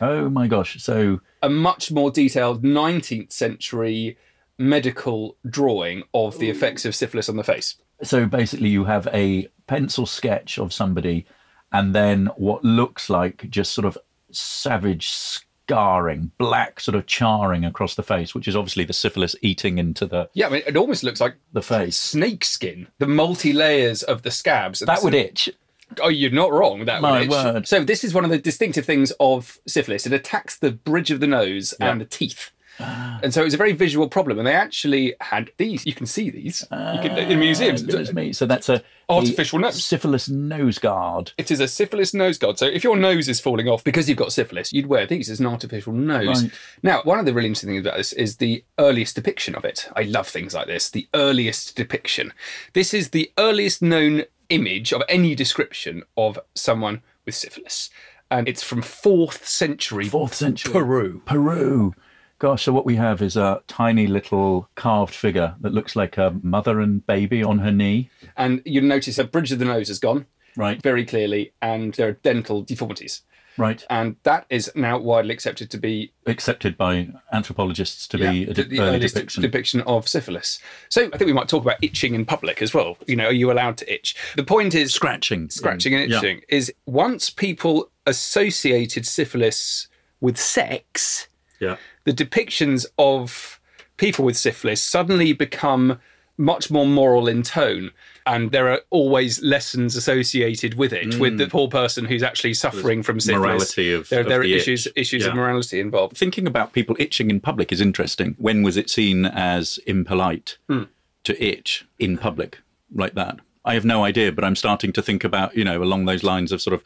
Oh 0.02 0.28
my 0.28 0.46
gosh. 0.48 0.82
So, 0.82 1.20
A 1.42 1.48
much 1.48 1.90
more 1.92 2.10
detailed 2.10 2.62
19th 2.62 3.32
century 3.32 4.16
medical 4.60 5.36
drawing 5.48 6.02
of 6.14 6.38
the 6.38 6.50
effects 6.50 6.84
of 6.84 6.94
syphilis 6.94 7.28
on 7.28 7.36
the 7.36 7.44
face. 7.44 7.76
so 8.02 8.26
basically, 8.26 8.68
you 8.68 8.84
have 8.84 9.08
a 9.12 9.48
pencil 9.66 10.06
sketch 10.06 10.58
of 10.58 10.72
somebody 10.72 11.24
and 11.72 11.94
then 11.94 12.26
what 12.36 12.64
looks 12.64 13.08
like 13.08 13.48
just 13.50 13.72
sort 13.72 13.84
of 13.84 13.96
savage 14.32 15.10
scarring, 15.10 16.32
black 16.38 16.80
sort 16.80 16.94
of 16.96 17.06
charring 17.06 17.64
across 17.64 17.94
the 17.94 18.02
face, 18.02 18.34
which 18.34 18.48
is 18.48 18.56
obviously 18.56 18.84
the 18.84 18.92
syphilis 18.92 19.36
eating 19.42 19.78
into 19.78 20.06
the, 20.06 20.28
Yeah, 20.34 20.48
I 20.48 20.50
mean, 20.50 20.62
it 20.66 20.76
almost 20.76 21.04
looks 21.04 21.20
like 21.20 21.36
the 21.52 21.62
face. 21.62 21.96
snake 21.96 22.44
skin, 22.44 22.88
the 22.98 23.06
multi 23.06 23.52
layers 23.52 24.02
of 24.02 24.22
the 24.22 24.30
scabs. 24.30 24.80
That 24.80 25.02
would 25.02 25.14
itch. 25.14 25.48
Oh, 26.00 26.08
you're 26.08 26.30
not 26.30 26.52
wrong. 26.52 26.84
That 26.84 27.02
My 27.02 27.12
would 27.12 27.22
itch. 27.22 27.30
word. 27.30 27.68
So 27.68 27.84
this 27.84 28.04
is 28.04 28.14
one 28.14 28.24
of 28.24 28.30
the 28.30 28.38
distinctive 28.38 28.84
things 28.86 29.12
of 29.20 29.58
syphilis. 29.66 30.06
It 30.06 30.12
attacks 30.12 30.56
the 30.58 30.70
bridge 30.72 31.10
of 31.10 31.20
the 31.20 31.26
nose 31.26 31.74
Yeah. 31.80 31.90
and 31.92 32.00
the 32.00 32.04
teeth. 32.04 32.50
And 33.22 33.34
so 33.34 33.42
it 33.42 33.44
was 33.44 33.54
a 33.54 33.58
very 33.58 33.72
visual 33.72 34.08
problem. 34.08 34.38
And 34.38 34.46
they 34.46 34.54
actually 34.54 35.14
had 35.20 35.50
these. 35.56 35.84
You 35.86 35.94
can 35.94 36.06
see 36.06 36.30
these 36.30 36.66
can, 36.70 37.18
in 37.18 37.38
museums. 37.38 37.82
Ah, 37.82 38.12
me. 38.12 38.32
So 38.32 38.46
that's 38.46 38.68
a 38.68 38.82
Artificial 39.08 39.58
a 39.58 39.62
nose. 39.62 39.84
syphilis 39.84 40.28
nose 40.28 40.78
guard. 40.78 41.32
It 41.36 41.50
is 41.50 41.60
a 41.60 41.66
syphilis 41.68 42.14
nose 42.14 42.38
guard. 42.38 42.58
So 42.58 42.66
if 42.66 42.84
your 42.84 42.96
nose 42.96 43.28
is 43.28 43.40
falling 43.40 43.68
off 43.68 43.82
because 43.82 44.08
you've 44.08 44.18
got 44.18 44.32
syphilis, 44.32 44.72
you'd 44.72 44.86
wear 44.86 45.06
these 45.06 45.28
as 45.28 45.40
an 45.40 45.46
artificial 45.46 45.92
nose. 45.92 46.44
Right. 46.44 46.52
Now, 46.82 47.02
one 47.02 47.18
of 47.18 47.26
the 47.26 47.34
really 47.34 47.48
interesting 47.48 47.70
things 47.70 47.86
about 47.86 47.96
this 47.96 48.12
is 48.12 48.36
the 48.36 48.64
earliest 48.78 49.16
depiction 49.16 49.54
of 49.54 49.64
it. 49.64 49.88
I 49.96 50.02
love 50.02 50.28
things 50.28 50.54
like 50.54 50.68
this. 50.68 50.90
The 50.90 51.08
earliest 51.14 51.76
depiction. 51.76 52.32
This 52.72 52.94
is 52.94 53.10
the 53.10 53.32
earliest 53.36 53.82
known 53.82 54.24
image 54.48 54.92
of 54.92 55.02
any 55.08 55.34
description 55.34 56.04
of 56.16 56.38
someone 56.54 57.02
with 57.26 57.34
syphilis. 57.34 57.90
And 58.30 58.48
it's 58.48 58.62
from 58.62 58.82
4th 58.82 59.44
century 59.44 60.08
Fourth 60.08 60.34
century. 60.34 60.72
Peru. 60.72 61.20
Peru. 61.24 61.94
Gosh, 62.40 62.64
so 62.64 62.72
what 62.72 62.86
we 62.86 62.96
have 62.96 63.20
is 63.20 63.36
a 63.36 63.62
tiny 63.68 64.06
little 64.06 64.68
carved 64.74 65.14
figure 65.14 65.54
that 65.60 65.74
looks 65.74 65.94
like 65.94 66.16
a 66.16 66.34
mother 66.42 66.80
and 66.80 67.06
baby 67.06 67.42
on 67.44 67.58
her 67.58 67.70
knee. 67.70 68.08
And 68.34 68.62
you'll 68.64 68.84
notice 68.84 69.18
a 69.18 69.24
bridge 69.24 69.52
of 69.52 69.58
the 69.58 69.66
nose 69.66 69.88
has 69.88 69.98
gone 69.98 70.24
Right. 70.56 70.82
very 70.82 71.04
clearly, 71.04 71.52
and 71.60 71.92
there 71.94 72.08
are 72.08 72.12
dental 72.12 72.62
deformities. 72.62 73.20
Right. 73.58 73.84
And 73.90 74.16
that 74.22 74.46
is 74.48 74.72
now 74.74 74.98
widely 74.98 75.34
accepted 75.34 75.70
to 75.72 75.76
be 75.78 76.12
Accepted 76.26 76.78
by 76.78 77.10
anthropologists 77.30 78.08
to 78.08 78.16
be 78.16 78.44
a 78.44 78.46
the, 78.46 78.54
de- 78.54 78.64
the 78.64 78.80
early 78.80 78.96
earliest 78.96 79.14
depiction. 79.16 79.42
depiction 79.42 79.80
of 79.82 80.08
syphilis. 80.08 80.60
So 80.88 81.10
I 81.12 81.18
think 81.18 81.26
we 81.26 81.34
might 81.34 81.48
talk 81.48 81.62
about 81.62 81.76
itching 81.82 82.14
in 82.14 82.24
public 82.24 82.62
as 82.62 82.72
well. 82.72 82.96
You 83.06 83.16
know, 83.16 83.26
are 83.26 83.32
you 83.32 83.52
allowed 83.52 83.76
to 83.78 83.92
itch? 83.92 84.16
The 84.36 84.44
point 84.44 84.74
is 84.74 84.94
Scratching. 84.94 85.50
scratching 85.50 85.94
and 85.94 86.10
Yeah. 86.10 86.18
itching 86.18 86.40
is 86.48 86.72
once 86.86 87.28
people 87.28 87.90
associated 88.06 89.04
syphilis 89.04 89.88
with 90.22 90.38
sex, 90.38 91.28
Yeah. 91.60 91.76
The 92.04 92.12
depictions 92.12 92.86
of 92.98 93.60
people 93.96 94.24
with 94.24 94.36
syphilis 94.36 94.80
suddenly 94.80 95.32
become 95.32 95.98
much 96.38 96.70
more 96.70 96.86
moral 96.86 97.28
in 97.28 97.42
tone. 97.42 97.90
And 98.26 98.50
there 98.50 98.70
are 98.70 98.80
always 98.90 99.42
lessons 99.42 99.94
associated 99.96 100.74
with 100.74 100.92
it, 100.92 101.18
with 101.18 101.36
the 101.36 101.48
poor 101.48 101.68
person 101.68 102.06
who's 102.06 102.22
actually 102.22 102.54
suffering 102.54 103.02
from 103.02 103.20
syphilis. 103.20 103.40
Mm. 103.40 103.42
morality 103.46 103.92
of- 103.92 104.08
there, 104.08 104.20
of 104.20 104.26
there 104.28 104.40
are 104.40 104.44
the 104.44 104.54
issues 104.54 104.86
itch. 104.86 104.92
issues 104.96 105.24
of 105.26 105.30
Yeah. 105.34 105.40
morality 105.40 105.80
involved. 105.80 106.16
Thinking 106.16 106.46
about 106.46 106.72
people 106.72 106.96
itching 106.98 107.28
in 107.30 107.40
public 107.40 107.72
is 107.72 107.80
interesting. 107.80 108.36
When 108.38 108.62
was 108.62 108.76
it 108.78 108.88
seen 108.88 109.26
as 109.26 109.78
impolite 109.86 110.56
Hmm. 110.68 110.84
to 111.24 111.42
itch 111.44 111.84
in 111.98 112.16
public 112.16 112.58
like 112.94 113.14
that? 113.14 113.40
I 113.64 113.74
have 113.74 113.84
no 113.84 114.04
idea, 114.04 114.32
but 114.32 114.42
I'm 114.44 114.56
starting 114.56 114.92
to 114.92 115.02
think 115.02 115.22
about, 115.24 115.54
you 115.56 115.64
know, 115.64 115.82
along 115.82 116.06
those 116.06 116.22
lines 116.22 116.52
of 116.52 116.62
sort 116.62 116.72
of, 116.72 116.82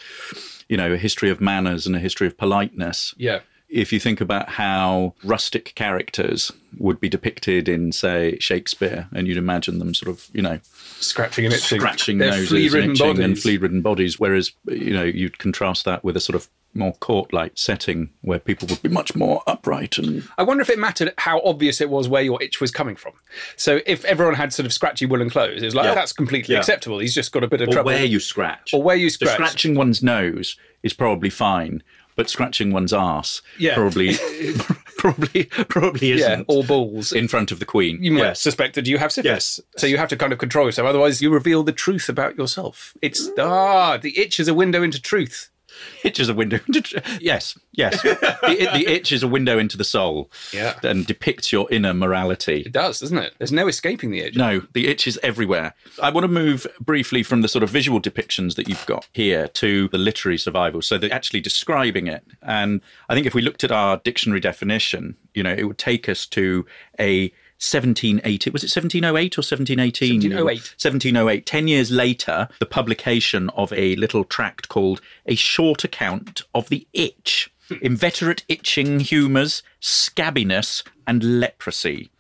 you 0.69 0.77
know, 0.77 0.93
a 0.95 0.97
history 0.97 1.31
of 1.31 1.41
manners 1.41 1.87
and 1.87 1.95
a 1.95 2.01
history 2.01 2.27
of 2.27 2.37
politeness. 2.37 3.15
Yeah. 3.17 3.41
If 3.69 3.93
you 3.93 3.99
think 3.99 4.21
about 4.21 4.51
how 4.51 5.15
rustic 5.25 5.75
characters 5.75 6.53
would 6.79 7.01
be 7.01 7.09
depicted 7.09 7.69
in, 7.69 7.91
say, 7.93 8.39
Shakespeare, 8.39 9.09
and 9.13 9.27
you'd 9.27 9.37
imagine 9.37 9.79
them 9.79 9.95
sort 9.95 10.11
of, 10.11 10.29
you 10.33 10.43
know, 10.43 10.61
Scratching 11.01 11.45
and 11.45 11.55
itching. 11.55 11.81
scratching 11.81 12.19
They're 12.19 12.31
noses 12.31 12.51
and 12.53 12.93
itching 12.93 13.11
and 13.11 13.17
bodies. 13.19 13.43
flea-ridden 13.43 13.81
bodies. 13.83 14.21
Whereas, 14.21 14.53
you 14.69 14.93
know, 14.93 15.03
you'd 15.03 15.39
contrast 15.39 15.85
that 15.87 16.05
with 16.05 16.17
a 16.17 16.21
sort 16.21 16.37
of 16.37 16.49
more 16.77 16.93
court-like 16.95 17.53
setting 17.55 18.11
where 18.23 18.39
people 18.41 18.67
would 18.69 18.83
be 18.83 18.89
much 18.89 19.15
more 19.15 19.45
upright 19.47 19.97
and 19.97 20.25
I 20.39 20.43
wonder 20.43 20.61
if 20.61 20.69
it 20.69 20.77
mattered 20.77 21.15
how 21.19 21.41
obvious 21.45 21.81
it 21.81 21.89
was 21.89 22.09
where 22.09 22.23
your 22.23 22.43
itch 22.43 22.61
was 22.61 22.73
coming 22.73 22.97
from. 22.97 23.13
So 23.55 23.79
if 23.87 24.05
everyone 24.05 24.35
had 24.35 24.53
sort 24.53 24.67
of 24.67 24.73
scratchy 24.73 25.07
woolen 25.07 25.31
clothes, 25.31 25.63
it 25.63 25.67
was 25.67 25.75
like, 25.77 25.85
oh, 25.85 25.89
Yeah. 25.89 25.93
oh, 25.93 25.95
that's 25.95 26.13
completely 26.13 26.55
Yeah. 26.55 26.59
acceptable. 26.59 26.99
He's 26.99 27.15
just 27.15 27.31
got 27.31 27.45
a 27.45 27.47
bit 27.49 27.61
of 27.61 27.69
or 27.69 27.73
trouble. 27.75 27.87
where 27.93 28.05
you 28.05 28.19
scratch. 28.19 28.75
Or 28.75 28.83
where 28.83 28.97
you 28.97 29.09
So 29.09 29.19
scratch. 29.27 29.35
scratching 29.37 29.77
one's 29.77 30.03
nose 30.03 30.57
is 30.83 30.93
probably 30.93 31.31
fine, 31.31 31.85
but 32.17 32.31
scratching 32.31 32.73
one's 32.73 32.93
arse 32.93 33.43
Yeah. 33.59 33.75
probably 33.75 34.15
probably 34.99 35.45
probably 35.45 36.09
yeah, 36.11 36.15
isn't. 36.15 36.45
or 36.49 36.65
balls. 36.65 37.13
in 37.13 37.29
front 37.29 37.51
of 37.53 37.59
the 37.59 37.65
Queen. 37.67 38.03
you 38.03 38.13
might 38.13 38.21
Yes. 38.21 38.41
suspect 38.41 38.75
that 38.77 38.87
you 38.87 38.99
have 38.99 39.13
syphilis. 39.13 39.61
Yes. 39.61 39.81
So 39.81 39.87
you 39.87 39.99
have 39.99 40.09
to 40.09 40.17
kind 40.17 40.33
of 40.33 40.39
control 40.39 40.67
yourself. 40.67 40.89
Otherwise, 40.89 41.21
you 41.21 41.31
reveal 41.31 41.63
the 41.63 41.73
truth 41.73 42.09
about 42.09 42.37
yourself. 42.37 42.95
It's 43.03 43.29
ah, 43.39 43.97
the 43.99 44.19
itch 44.19 44.39
is 44.41 44.49
a 44.49 44.55
window 44.55 44.83
into 44.83 45.01
truth. 45.01 45.51
Itch 46.05 46.21
is 46.21 46.29
a 46.29 46.35
window. 46.35 46.59
into- 46.67 47.03
yes, 47.21 47.59
yes. 47.73 48.01
the, 48.03 48.69
the 48.75 48.85
itch 48.87 49.13
is 49.13 49.23
a 49.23 49.29
window 49.29 49.59
into 49.59 49.77
the 49.77 49.85
soul. 49.85 50.31
Yeah. 50.53 50.79
and 50.83 51.07
depicts 51.07 51.53
your 51.53 51.67
inner 51.71 51.95
morality. 51.95 52.63
It 52.67 52.73
does, 52.73 53.01
doesn't 53.01 53.17
it? 53.19 53.35
There's 53.39 53.53
no 53.53 53.67
escaping 53.69 54.11
the 54.11 54.21
itch. 54.21 54.37
No, 54.37 54.63
the 54.75 54.89
itch 54.89 55.07
is 55.07 55.19
everywhere. 55.23 55.75
I 56.03 56.11
want 56.11 56.25
to 56.25 56.29
move 56.29 56.67
briefly 56.81 57.23
from 57.23 57.41
the 57.43 57.49
sort 57.49 57.63
of 57.63 57.71
visual 57.71 58.01
depictions 58.01 58.57
that 58.57 58.69
you've 58.69 58.85
got 58.87 59.09
here 59.13 59.49
to 59.49 59.89
the 59.89 59.99
literary 59.99 60.39
survival. 60.39 60.83
So 60.83 60.99
they're 60.99 61.13
actually 61.13 61.41
describing 61.41 62.07
it. 62.07 62.25
And 62.43 62.81
I 63.09 63.15
think 63.15 63.27
if 63.27 63.35
we 63.35 63.43
looked 63.43 63.65
at 63.65 63.73
our 63.73 63.99
dictionary 64.05 64.41
definition, 64.41 65.17
you 65.35 65.43
know, 65.43 65.53
it 65.53 65.65
would 65.65 65.79
take 65.79 66.09
us 66.09 66.27
to 66.27 66.67
a 67.01 67.33
1780 67.73 68.51
was 68.51 68.63
it 68.63 68.75
1708 68.75 69.39
or 69.39 69.43
1718 69.43 70.31
1708. 70.31 70.57
1708 70.79 71.47
10 71.47 71.69
years 71.69 71.91
later 71.91 72.49
the 72.59 72.67
publication 72.67 73.51
of 73.51 73.73
a 73.73 73.97
little 73.97 74.25
tract 74.25 74.69
called 74.69 75.01
a 75.27 75.35
short 75.35 75.85
account 75.85 76.43
of 76.55 76.69
the 76.69 76.87
itch 76.93 77.51
inveterate 77.81 78.45
itching 78.49 79.01
humours 79.01 79.63
scabbiness 79.81 80.83
and 81.07 81.41
leprosy 81.41 82.11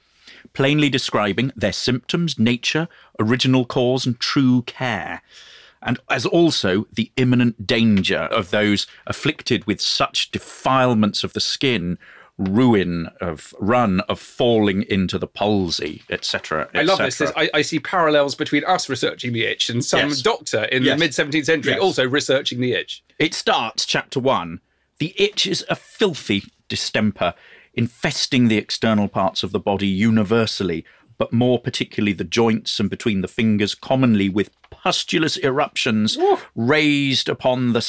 plainly 0.54 0.88
describing 0.88 1.52
their 1.56 1.72
symptoms, 1.72 2.38
nature, 2.38 2.88
original 3.20 3.64
cause, 3.66 4.06
and 4.06 4.18
true 4.20 4.62
care, 4.62 5.20
and 5.82 5.98
as 6.08 6.24
also 6.24 6.86
the 6.92 7.10
imminent 7.16 7.66
danger 7.66 8.20
of 8.20 8.50
those 8.50 8.86
afflicted 9.06 9.66
with 9.66 9.80
such 9.80 10.30
defilements 10.30 11.22
of 11.22 11.34
the 11.34 11.40
skin, 11.40 11.98
ruin 12.36 13.08
of 13.20 13.54
run 13.60 14.00
of 14.00 14.18
falling 14.18 14.82
into 14.82 15.18
the 15.18 15.26
palsy, 15.26 16.02
etc. 16.10 16.68
I 16.74 16.82
love 16.82 16.98
this. 16.98 17.20
I, 17.36 17.48
I 17.54 17.62
see 17.62 17.78
parallels 17.78 18.34
between 18.34 18.64
us 18.64 18.88
researching 18.88 19.32
the 19.32 19.44
itch 19.44 19.70
and 19.70 19.84
some 19.84 20.08
Yes. 20.08 20.22
doctor 20.22 20.64
in 20.64 20.82
Yes. 20.82 20.94
the 20.94 20.98
mid 20.98 21.10
17th 21.12 21.46
century 21.46 21.72
Yes. 21.74 21.80
also 21.80 22.06
researching 22.08 22.60
the 22.60 22.72
itch. 22.72 23.04
It 23.18 23.34
starts, 23.34 23.86
chapter 23.86 24.18
one. 24.18 24.60
The 24.98 25.14
itch 25.16 25.46
is 25.46 25.64
a 25.68 25.76
filthy 25.76 26.44
distemper, 26.68 27.34
infesting 27.74 28.48
the 28.48 28.56
external 28.58 29.08
parts 29.08 29.42
of 29.42 29.52
the 29.52 29.60
body 29.60 29.86
universally, 29.88 30.84
but 31.18 31.32
more 31.32 31.60
particularly 31.60 32.12
the 32.12 32.24
joints 32.24 32.80
and 32.80 32.90
between 32.90 33.20
the 33.20 33.28
fingers, 33.28 33.74
commonly 33.74 34.28
with 34.28 34.50
pustulous 34.70 35.36
eruptions 35.36 36.18
raised 36.56 37.28
upon 37.28 37.72
the 37.72 37.80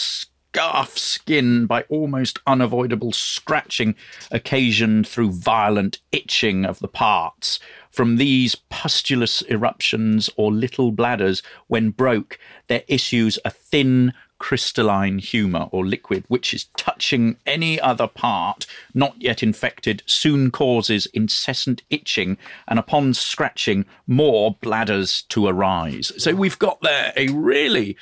scarf 0.55 0.97
skin 0.97 1.65
by 1.65 1.81
almost 1.89 2.39
unavoidable 2.47 3.11
scratching 3.11 3.93
occasioned 4.31 5.05
through 5.05 5.29
violent 5.29 5.99
itching 6.13 6.63
of 6.63 6.79
the 6.79 6.87
parts. 6.87 7.59
From 7.91 8.15
these 8.15 8.55
pustulous 8.69 9.41
eruptions 9.49 10.29
or 10.37 10.53
little 10.53 10.93
bladders, 10.93 11.43
when 11.67 11.89
broke, 11.89 12.39
there 12.67 12.83
issues 12.87 13.37
a 13.43 13.49
thin, 13.49 14.13
crystalline 14.37 15.19
humour 15.19 15.67
or 15.71 15.85
liquid 15.85 16.23
which 16.27 16.53
is 16.53 16.65
touching 16.77 17.37
any 17.45 17.79
other 17.79 18.07
part 18.07 18.65
not 18.93 19.15
yet 19.17 19.41
infected 19.41 20.03
soon 20.05 20.51
causes 20.51 21.05
incessant 21.07 21.81
itching 21.89 22.37
and 22.67 22.77
upon 22.77 23.13
scratching 23.13 23.85
more 24.07 24.55
bladders 24.61 25.23
to 25.23 25.47
arise 25.47 26.11
so 26.17 26.35
we've 26.35 26.59
got 26.59 26.79
there 26.81 27.13
a 27.15 27.27
really 27.29 27.95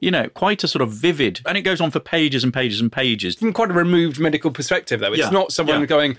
you 0.00 0.10
know 0.10 0.28
quite 0.30 0.62
a 0.64 0.68
sort 0.68 0.82
of 0.82 0.90
vivid 0.90 1.40
and 1.46 1.56
it 1.56 1.62
goes 1.62 1.80
on 1.80 1.90
for 1.90 2.00
pages 2.00 2.44
and 2.44 2.52
pages 2.52 2.80
and 2.80 2.92
pages 2.92 3.36
From 3.36 3.52
quite 3.52 3.70
a 3.70 3.74
removed 3.74 4.18
medical 4.18 4.50
perspective, 4.50 5.00
though. 5.00 5.12
It's 5.12 5.20
Yeah, 5.20 5.30
not 5.30 5.52
someone 5.52 5.80
yeah. 5.80 5.86
going, 5.86 6.16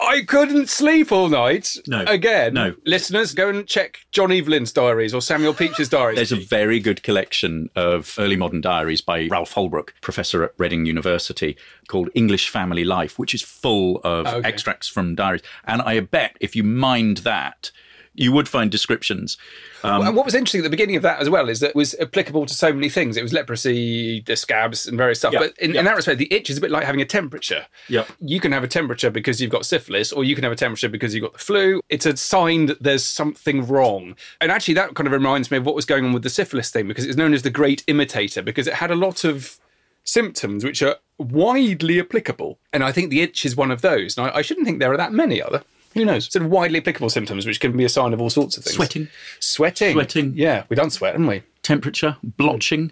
I 0.00 0.22
couldn't 0.22 0.68
sleep 0.68 1.12
all 1.12 1.28
night. 1.28 1.76
No, 1.86 2.04
Again. 2.06 2.54
no. 2.54 2.74
Listeners, 2.86 3.34
go 3.34 3.48
and 3.48 3.66
check 3.66 3.98
John 4.10 4.32
Evelyn's 4.32 4.72
diaries 4.72 5.12
or 5.14 5.20
Samuel 5.20 5.54
Pepys's 5.54 5.88
diaries. 5.88 6.16
There's 6.16 6.32
a 6.32 6.36
very 6.36 6.80
good 6.80 7.02
collection 7.02 7.68
of 7.76 8.14
early 8.18 8.36
modern 8.36 8.60
diaries 8.60 9.00
by 9.00 9.26
Ralph 9.28 9.54
Houlbrooke, 9.54 9.90
professor 10.00 10.42
at 10.44 10.52
Reading 10.58 10.86
University, 10.86 11.56
called 11.88 12.08
English 12.14 12.48
Family 12.48 12.84
Life, 12.84 13.18
which 13.18 13.34
is 13.34 13.42
full 13.42 14.00
of 14.02 14.26
Okay. 14.26 14.48
extracts 14.48 14.88
from 14.88 15.14
diaries. 15.14 15.42
And 15.64 15.82
I 15.82 16.00
bet 16.00 16.36
if 16.40 16.56
you 16.56 16.64
mind 16.64 17.18
that, 17.18 17.70
you 18.14 18.32
would 18.32 18.48
find 18.48 18.70
descriptions. 18.70 19.38
Um, 19.84 20.06
and 20.06 20.16
what 20.16 20.24
was 20.24 20.34
interesting 20.34 20.60
at 20.60 20.64
the 20.64 20.70
beginning 20.70 20.96
of 20.96 21.02
that 21.02 21.20
as 21.20 21.30
well 21.30 21.48
is 21.48 21.60
that 21.60 21.70
it 21.70 21.76
was 21.76 21.94
applicable 21.98 22.46
to 22.46 22.54
so 22.54 22.72
many 22.72 22.88
things. 22.88 23.16
It 23.16 23.22
was 23.22 23.32
leprosy, 23.32 24.20
the 24.20 24.36
scabs, 24.36 24.86
and 24.86 24.96
various 24.96 25.18
stuff. 25.18 25.32
Yeah, 25.32 25.40
But 25.40 25.58
in, 25.58 25.72
yeah. 25.72 25.80
in 25.80 25.84
that 25.86 25.96
respect, 25.96 26.18
the 26.18 26.32
itch 26.32 26.50
is 26.50 26.58
a 26.58 26.60
bit 26.60 26.70
like 26.70 26.84
having 26.84 27.00
a 27.00 27.06
temperature. 27.06 27.66
Yep. 27.88 28.08
You 28.20 28.38
can 28.38 28.52
have 28.52 28.62
a 28.62 28.68
temperature 28.68 29.10
because 29.10 29.40
you've 29.40 29.50
got 29.50 29.66
syphilis, 29.66 30.12
or 30.12 30.24
you 30.24 30.34
can 30.34 30.44
have 30.44 30.52
a 30.52 30.56
temperature 30.56 30.88
because 30.88 31.14
you've 31.14 31.22
got 31.22 31.32
the 31.32 31.38
flu. 31.38 31.80
It's 31.88 32.06
a 32.06 32.16
sign 32.16 32.66
that 32.66 32.82
there's 32.82 33.04
something 33.04 33.66
wrong. 33.66 34.14
And 34.40 34.52
actually, 34.52 34.74
that 34.74 34.94
kind 34.94 35.06
of 35.06 35.12
reminds 35.12 35.50
me 35.50 35.56
of 35.56 35.66
what 35.66 35.74
was 35.74 35.86
going 35.86 36.04
on 36.04 36.12
with 36.12 36.22
the 36.22 36.30
syphilis 36.30 36.70
thing 36.70 36.86
because 36.86 37.04
it's 37.06 37.16
known 37.16 37.32
as 37.34 37.42
the 37.42 37.50
great 37.50 37.82
imitator 37.86 38.42
because 38.42 38.66
it 38.66 38.74
had 38.74 38.90
a 38.90 38.96
lot 38.96 39.24
of 39.24 39.58
symptoms 40.04 40.64
which 40.64 40.82
are 40.82 40.96
widely 41.18 41.98
applicable. 41.98 42.58
And 42.72 42.84
I 42.84 42.92
think 42.92 43.10
the 43.10 43.20
itch 43.20 43.44
is 43.44 43.56
one 43.56 43.70
of 43.70 43.80
those. 43.80 44.16
And 44.16 44.26
I, 44.26 44.38
I 44.38 44.42
shouldn't 44.42 44.66
think 44.66 44.80
there 44.80 44.92
are 44.92 44.96
that 44.96 45.12
many, 45.12 45.40
are 45.40 45.50
there? 45.50 45.62
Who 45.94 46.04
knows? 46.04 46.32
Sort 46.32 46.44
of 46.44 46.50
widely 46.50 46.78
applicable 46.80 47.10
symptoms, 47.10 47.46
which 47.46 47.60
can 47.60 47.76
be 47.76 47.84
a 47.84 47.88
sign 47.88 48.12
of 48.12 48.20
all 48.20 48.30
sorts 48.30 48.56
of 48.56 48.64
things. 48.64 48.76
Sweating. 48.76 49.08
Sweating. 49.40 49.92
Sweating. 49.92 50.32
Yeah, 50.34 50.64
we 50.68 50.76
don't 50.76 50.90
sweat, 50.90 51.12
haven't 51.14 51.26
we? 51.26 51.42
temperature, 51.62 52.16
blotching, 52.24 52.90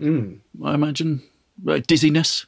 I 0.00 0.74
imagine. 0.74 1.22
Uh, 1.68 1.80
dizziness. 1.86 2.46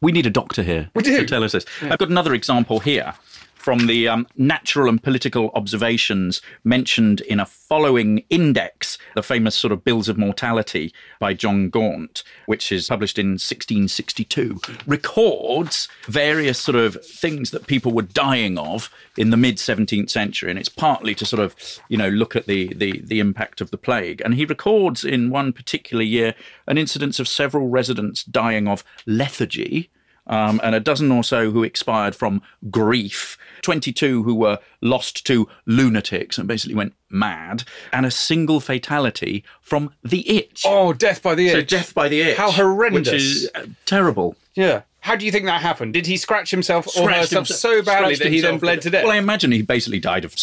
We 0.00 0.10
need 0.10 0.26
a 0.26 0.30
doctor 0.30 0.62
here 0.62 0.90
We 0.94 1.02
do. 1.02 1.18
to 1.20 1.26
tell 1.26 1.44
us 1.44 1.52
this. 1.52 1.64
I've 1.82 1.98
got 1.98 2.08
another 2.08 2.34
example 2.34 2.80
here 2.80 3.14
from 3.62 3.86
the 3.86 4.08
um, 4.08 4.26
natural 4.36 4.88
and 4.88 5.00
political 5.00 5.52
observations 5.54 6.42
mentioned 6.64 7.20
in 7.20 7.38
a 7.38 7.46
following 7.46 8.24
index, 8.28 8.98
the 9.14 9.22
famous 9.22 9.54
sort 9.54 9.72
of 9.72 9.84
Bills 9.84 10.08
of 10.08 10.18
Mortality 10.18 10.92
by 11.20 11.32
John 11.32 11.70
Graunt, 11.70 12.24
which 12.46 12.72
is 12.72 12.88
published 12.88 13.20
in 13.20 13.34
1662, 13.34 14.60
records 14.84 15.86
various 16.06 16.58
sort 16.58 16.74
of 16.74 17.02
things 17.06 17.52
that 17.52 17.68
people 17.68 17.92
were 17.92 18.02
dying 18.02 18.58
of 18.58 18.90
in 19.16 19.30
the 19.30 19.36
mid 19.36 19.58
17th 19.58 20.10
century. 20.10 20.50
And 20.50 20.58
it's 20.58 20.68
partly 20.68 21.14
to 21.14 21.24
sort 21.24 21.40
of, 21.40 21.54
you 21.88 21.96
know, 21.96 22.08
look 22.08 22.34
at 22.34 22.46
the, 22.46 22.74
the, 22.74 23.00
the 23.00 23.20
impact 23.20 23.60
of 23.60 23.70
the 23.70 23.78
plague. 23.78 24.20
And 24.24 24.34
he 24.34 24.44
records 24.44 25.04
in 25.04 25.30
one 25.30 25.52
particular 25.52 26.02
year 26.02 26.34
an 26.66 26.78
incidence 26.78 27.20
of 27.20 27.28
several 27.28 27.68
residents 27.68 28.24
dying 28.24 28.66
of 28.66 28.82
lethargy 29.06 29.88
um, 30.26 30.60
and 30.62 30.74
a 30.74 30.80
dozen 30.80 31.10
or 31.10 31.24
so 31.24 31.50
who 31.50 31.62
expired 31.62 32.14
from 32.14 32.42
grief, 32.70 33.36
22 33.62 34.22
who 34.22 34.34
were 34.34 34.58
lost 34.80 35.26
to 35.26 35.48
lunatics 35.66 36.38
and 36.38 36.46
basically 36.48 36.74
went 36.74 36.94
mad, 37.10 37.64
and 37.92 38.06
a 38.06 38.10
single 38.10 38.60
fatality 38.60 39.44
from 39.60 39.92
the 40.02 40.28
itch. 40.28 40.62
Oh, 40.66 40.92
death 40.92 41.22
by 41.22 41.34
the 41.34 41.48
itch. 41.48 41.52
so 41.52 41.58
itch. 41.58 41.68
death 41.70 41.94
by 41.94 42.08
the 42.08 42.20
itch. 42.20 42.36
How 42.36 42.50
horrendous. 42.50 43.12
Which 43.12 43.22
is 43.22 43.50
uh, 43.54 43.66
terrible. 43.84 44.36
Yeah. 44.54 44.82
How 45.00 45.16
do 45.16 45.26
you 45.26 45.32
think 45.32 45.46
that 45.46 45.60
happened? 45.60 45.94
Did 45.94 46.06
he 46.06 46.16
scratch 46.16 46.50
himself 46.52 46.86
or 46.86 46.90
Scratched 46.90 47.18
herself 47.20 47.48
himself- 47.48 47.58
so 47.58 47.82
badly 47.82 48.14
that 48.14 48.28
he 48.28 48.40
then 48.40 48.58
bled 48.58 48.82
to 48.82 48.90
death? 48.90 49.02
Well, 49.04 49.12
I 49.12 49.16
imagine 49.16 49.50
he 49.50 49.62
basically 49.62 49.98
died 49.98 50.24
of 50.24 50.36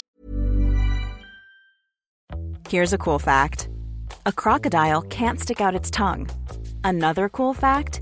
Here's 2.67 2.93
a 2.93 2.97
cool 2.97 3.19
fact 3.19 3.69
a 4.25 4.31
crocodile 4.31 5.01
can't 5.03 5.39
stick 5.39 5.61
out 5.61 5.75
its 5.75 5.89
tongue. 5.89 6.29
Another 6.83 7.29
cool 7.29 7.53
fact 7.53 8.01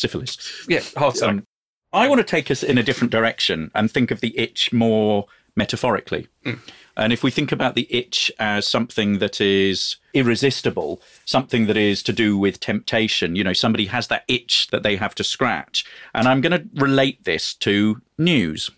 syphilis. 0.00 0.66
yeah, 0.68 0.80
heart 0.96 1.16
attack. 1.16 1.44
I 1.92 2.08
want 2.08 2.20
to 2.20 2.24
take 2.24 2.50
us 2.50 2.62
in 2.62 2.78
a 2.78 2.82
different 2.82 3.10
direction 3.10 3.70
and 3.74 3.90
think 3.90 4.10
of 4.10 4.20
the 4.20 4.38
itch 4.38 4.72
more 4.72 5.26
metaphorically. 5.56 6.28
Hmm. 6.44 6.54
And 6.96 7.12
if 7.12 7.22
we 7.22 7.30
think 7.30 7.50
about 7.50 7.74
the 7.74 7.86
itch 7.90 8.30
as 8.38 8.66
something 8.66 9.18
that 9.18 9.40
is 9.40 9.96
irresistible, 10.12 11.00
something 11.24 11.66
that 11.66 11.76
is 11.76 12.02
to 12.04 12.12
do 12.12 12.36
with 12.36 12.60
temptation, 12.60 13.36
you 13.36 13.44
know, 13.44 13.52
somebody 13.52 13.86
has 13.86 14.08
that 14.08 14.24
itch 14.28 14.68
that 14.70 14.82
they 14.82 14.96
have 14.96 15.14
to 15.16 15.24
scratch. 15.24 15.84
And 16.14 16.28
I'm 16.28 16.40
going 16.40 16.52
to 16.52 16.68
relate 16.80 17.24
this 17.24 17.54
to 17.54 18.00
news 18.18 18.70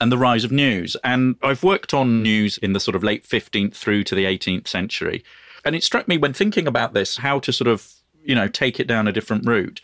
and 0.00 0.10
the 0.10 0.18
rise 0.18 0.44
of 0.44 0.52
news. 0.52 0.96
And 1.04 1.36
I've 1.42 1.62
worked 1.62 1.92
on 1.92 2.22
news 2.22 2.58
in 2.58 2.72
the 2.72 2.80
sort 2.80 2.94
of 2.94 3.04
late 3.04 3.24
15th 3.24 3.74
through 3.74 4.04
to 4.04 4.14
the 4.14 4.24
18th 4.24 4.68
century. 4.68 5.24
And 5.64 5.74
it 5.74 5.84
struck 5.84 6.08
me 6.08 6.16
when 6.16 6.32
thinking 6.32 6.66
about 6.66 6.94
this 6.94 7.16
how 7.16 7.40
to 7.40 7.52
sort 7.52 7.68
of, 7.68 7.92
you 8.24 8.34
know, 8.34 8.48
take 8.48 8.78
it 8.80 8.86
down 8.86 9.08
a 9.08 9.12
different 9.12 9.46
route. 9.46 9.80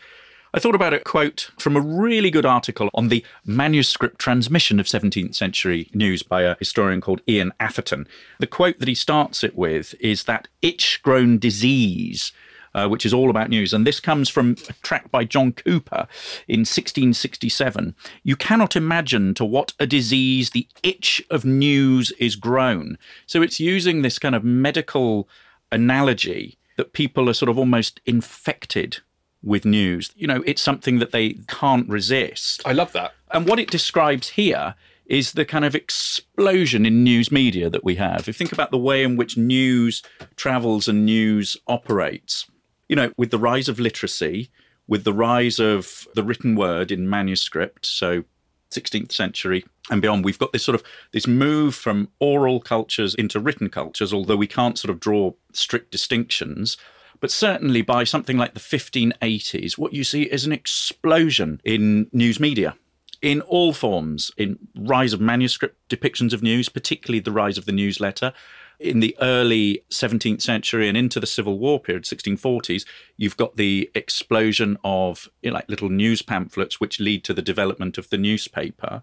I 0.55 0.59
thought 0.59 0.75
about 0.75 0.93
a 0.93 0.99
quote 0.99 1.49
from 1.57 1.75
a 1.75 1.81
really 1.81 2.29
good 2.29 2.45
article 2.45 2.87
on 2.93 3.07
the 3.07 3.25
manuscript 3.43 4.19
transmission 4.19 4.79
of 4.79 4.85
17th 4.85 5.33
century 5.33 5.89
news 5.95 6.21
by 6.21 6.43
a 6.43 6.55
historian 6.59 7.01
called 7.01 7.21
Ian 7.27 7.53
Atherton. 7.59 8.07
The 8.37 8.45
quote 8.45 8.77
that 8.77 8.87
he 8.87 8.93
starts 8.93 9.43
it 9.43 9.55
with 9.55 9.95
is 9.99 10.25
that 10.25 10.47
itch 10.61 11.01
grown 11.01 11.39
disease. 11.39 12.31
Uh, 12.75 12.87
which 12.87 13.05
is 13.05 13.13
all 13.13 13.29
about 13.29 13.51
news. 13.51 13.71
And 13.71 13.85
this 13.85 13.99
comes 13.99 14.29
from 14.29 14.55
a 14.67 14.73
track 14.81 15.11
by 15.11 15.25
John 15.25 15.51
Cooper 15.51 16.07
in 16.47 16.61
1667. 16.61 17.93
You 18.23 18.35
cannot 18.35 18.75
imagine 18.75 19.35
to 19.35 19.45
what 19.45 19.73
a 19.79 19.85
disease 19.85 20.49
the 20.49 20.67
itch 20.81 21.21
of 21.29 21.45
news 21.45 22.11
is 22.17 22.35
grown. 22.35 22.97
So 23.27 23.43
it's 23.43 23.59
using 23.59 24.01
this 24.01 24.17
kind 24.17 24.33
of 24.33 24.43
medical 24.43 25.29
analogy 25.71 26.57
that 26.77 26.93
people 26.93 27.29
are 27.29 27.33
sort 27.33 27.49
of 27.49 27.59
almost 27.59 28.01
infected 28.07 29.01
with 29.43 29.65
news. 29.65 30.11
You 30.15 30.27
know, 30.27 30.43
it's 30.45 30.61
something 30.61 30.99
that 30.99 31.11
they 31.11 31.33
can't 31.47 31.87
resist. 31.89 32.61
I 32.65 32.71
love 32.71 32.93
that. 32.93 33.13
And 33.31 33.47
what 33.47 33.59
it 33.59 33.69
describes 33.69 34.29
here 34.29 34.75
is 35.05 35.33
the 35.33 35.45
kind 35.45 35.65
of 35.65 35.75
explosion 35.75 36.85
in 36.85 37.03
news 37.03 37.31
media 37.31 37.69
that 37.69 37.83
we 37.83 37.95
have. 37.95 38.21
If 38.21 38.27
you 38.27 38.33
think 38.33 38.53
about 38.53 38.71
the 38.71 38.77
way 38.77 39.03
in 39.03 39.17
which 39.17 39.37
news 39.37 40.01
travels 40.35 40.87
and 40.87 41.05
news 41.05 41.57
operates, 41.67 42.47
you 42.87 42.95
know, 42.95 43.11
with 43.17 43.31
the 43.31 43.37
rise 43.37 43.67
of 43.67 43.79
literacy, 43.79 44.49
with 44.87 45.03
the 45.03 45.13
rise 45.13 45.59
of 45.59 46.07
the 46.15 46.23
written 46.23 46.55
word 46.55 46.91
in 46.91 47.09
manuscript, 47.09 47.85
so 47.85 48.23
16th 48.71 49.11
century 49.11 49.65
and 49.91 50.01
beyond, 50.01 50.25
we've 50.25 50.39
got 50.39 50.53
this 50.53 50.63
sort 50.63 50.75
of 50.75 50.83
this 51.11 51.27
move 51.27 51.75
from 51.75 52.09
oral 52.19 52.59
cultures 52.59 53.13
into 53.15 53.39
written 53.39 53.69
cultures, 53.69 54.13
although 54.13 54.35
we 54.35 54.47
can't 54.47 54.79
sort 54.79 54.89
of 54.89 54.99
draw 54.99 55.31
strict 55.51 55.91
distinctions. 55.91 56.77
But 57.23 57.31
certainly 57.31 57.81
by 57.81 58.03
something 58.03 58.35
like 58.35 58.53
the 58.53 58.59
1580s, 58.59 59.77
what 59.77 59.93
you 59.93 60.03
see 60.03 60.23
is 60.23 60.45
an 60.45 60.51
explosion 60.51 61.61
in 61.63 62.09
news 62.11 62.37
media 62.37 62.75
in 63.21 63.39
all 63.39 63.71
forms, 63.71 64.29
in 64.35 64.59
rise 64.75 65.13
of 65.13 65.21
manuscript 65.21 65.77
depictions 65.87 66.33
of 66.33 66.43
news, 66.43 66.67
particularly 66.67 67.21
the 67.21 67.31
rise 67.31 67.57
of 67.57 67.63
the 67.63 67.71
newsletter. 67.71 68.33
In 68.77 68.99
the 68.99 69.15
early 69.21 69.85
17th 69.89 70.41
century 70.41 70.89
and 70.89 70.97
into 70.97 71.21
the 71.21 71.25
Civil 71.25 71.57
War 71.57 71.79
period, 71.79 72.03
1640s, 72.03 72.85
you've 73.15 73.37
got 73.37 73.55
the 73.55 73.89
explosion 73.95 74.77
of 74.83 75.29
you 75.41 75.51
know, 75.51 75.55
like 75.55 75.69
little 75.69 75.87
news 75.87 76.21
pamphlets, 76.21 76.81
which 76.81 76.99
lead 76.99 77.23
to 77.23 77.33
the 77.33 77.41
development 77.41 77.97
of 77.97 78.09
the 78.09 78.17
newspaper. 78.17 79.01